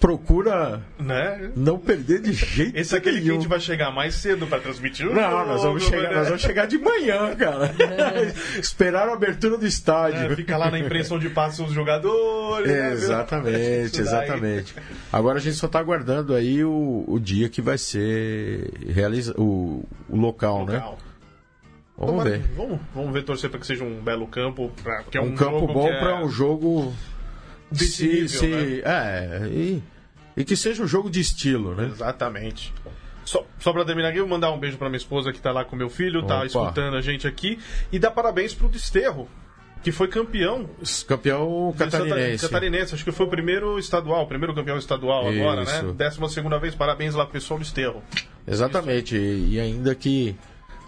[0.00, 1.50] procura Né?
[1.54, 3.40] não perder de jeito Esse é aquele que a nenhum.
[3.40, 6.14] gente vai chegar mais cedo pra transmitir o Não, jogo, nós vamos, chegar, né?
[6.16, 7.70] nós vamos chegar de manhã, cara.
[8.58, 10.32] Esperar a abertura do estádio.
[10.32, 12.66] É, fica lá na impressão de passos os jogadores.
[12.66, 14.74] né, Exatamente, exatamente.
[15.12, 19.84] Agora a gente só está aguardando aí o, o dia que vai ser realiza o,
[20.08, 20.72] o local, né?
[20.74, 20.98] Legal.
[21.98, 22.42] Vamos Tomara- ver.
[22.56, 24.72] Vamos, vamos ver, torcer para que seja um belo campo.
[24.82, 26.94] Pra, é Um, um, campo bom que é para um jogo
[27.72, 28.80] se, decidido, se- né?
[28.84, 29.82] é e,
[30.36, 31.86] e que seja um jogo de estilo, né?
[31.92, 32.72] Exatamente.
[33.24, 35.52] Só, só pra terminar aqui, eu vou mandar um beijo pra minha esposa que tá
[35.52, 36.46] lá com meu filho, tá Opa.
[36.46, 37.58] escutando a gente aqui.
[37.92, 39.28] E dar parabéns pro Desterro.
[39.82, 40.68] que foi campeão
[41.06, 42.42] Campeão catarinense.
[42.46, 42.94] catarinense.
[42.94, 45.76] Acho que foi o primeiro estadual, o primeiro campeão estadual agora, né?
[45.78, 45.92] Isso.
[45.92, 48.02] Décima segunda vez, parabéns lá pro pessoal do Esterro.
[48.46, 49.16] Exatamente.
[49.16, 50.34] E, e ainda que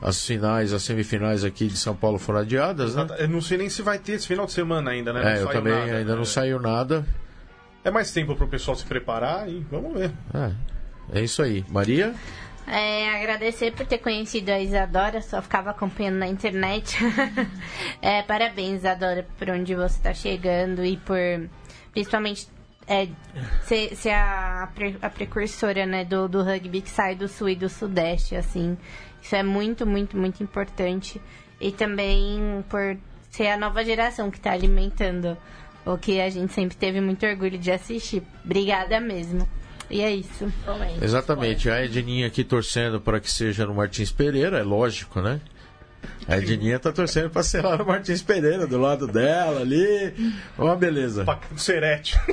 [0.02, 3.06] as finais, as semifinais aqui de São Paulo foram adiadas, né?
[3.18, 5.22] Eu não sei nem se vai ter esse final de semana ainda, né?
[5.22, 6.16] Não É, eu também nada, ainda né?
[6.16, 7.06] não saiu nada.
[7.84, 10.12] É mais tempo pro pessoal se preparar e vamos ver.
[10.34, 11.64] É, é isso aí.
[11.68, 12.14] Maria?
[12.66, 16.98] É, agradecer por ter conhecido a Isadora, só ficava acompanhando na internet.
[18.00, 21.16] É, parabéns, Isadora, por onde você está chegando e por
[21.92, 22.48] principalmente
[22.86, 23.08] é,
[23.62, 24.68] ser, ser a,
[25.00, 28.76] a precursora né, do, do rugby que sai do sul e do sudeste, assim.
[29.22, 31.20] Isso é muito, muito, muito importante.
[31.60, 32.96] E também por
[33.30, 35.36] ser a nova geração que está alimentando
[35.84, 38.22] o que a gente sempre teve muito orgulho de assistir.
[38.44, 39.48] Obrigada mesmo.
[39.90, 40.50] E é isso.
[41.00, 41.68] Exatamente.
[41.68, 45.40] A Edninha aqui torcendo para que seja no Martins Pereira, é lógico, né?
[46.28, 47.30] A Edninha tá torcendo
[47.62, 50.14] lá no Martins Pereira, do lado dela ali.
[50.56, 51.24] Uma beleza.
[51.24, 52.16] Pacato Serete.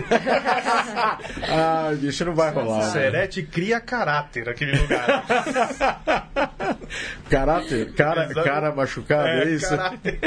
[1.51, 2.85] Ah, bicho, não vai rolar.
[2.85, 2.91] né?
[2.91, 5.25] Serete cria caráter aquele lugar.
[7.29, 8.43] Caráter, cara, Exato.
[8.43, 9.69] cara machucado, é, isso?
[9.69, 10.19] caráter.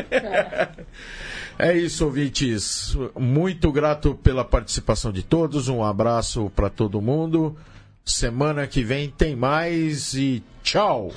[1.58, 2.96] É isso, ouvintes.
[3.18, 5.68] Muito grato pela participação de todos.
[5.68, 7.56] Um abraço para todo mundo.
[8.04, 11.12] Semana que vem tem mais e tchau.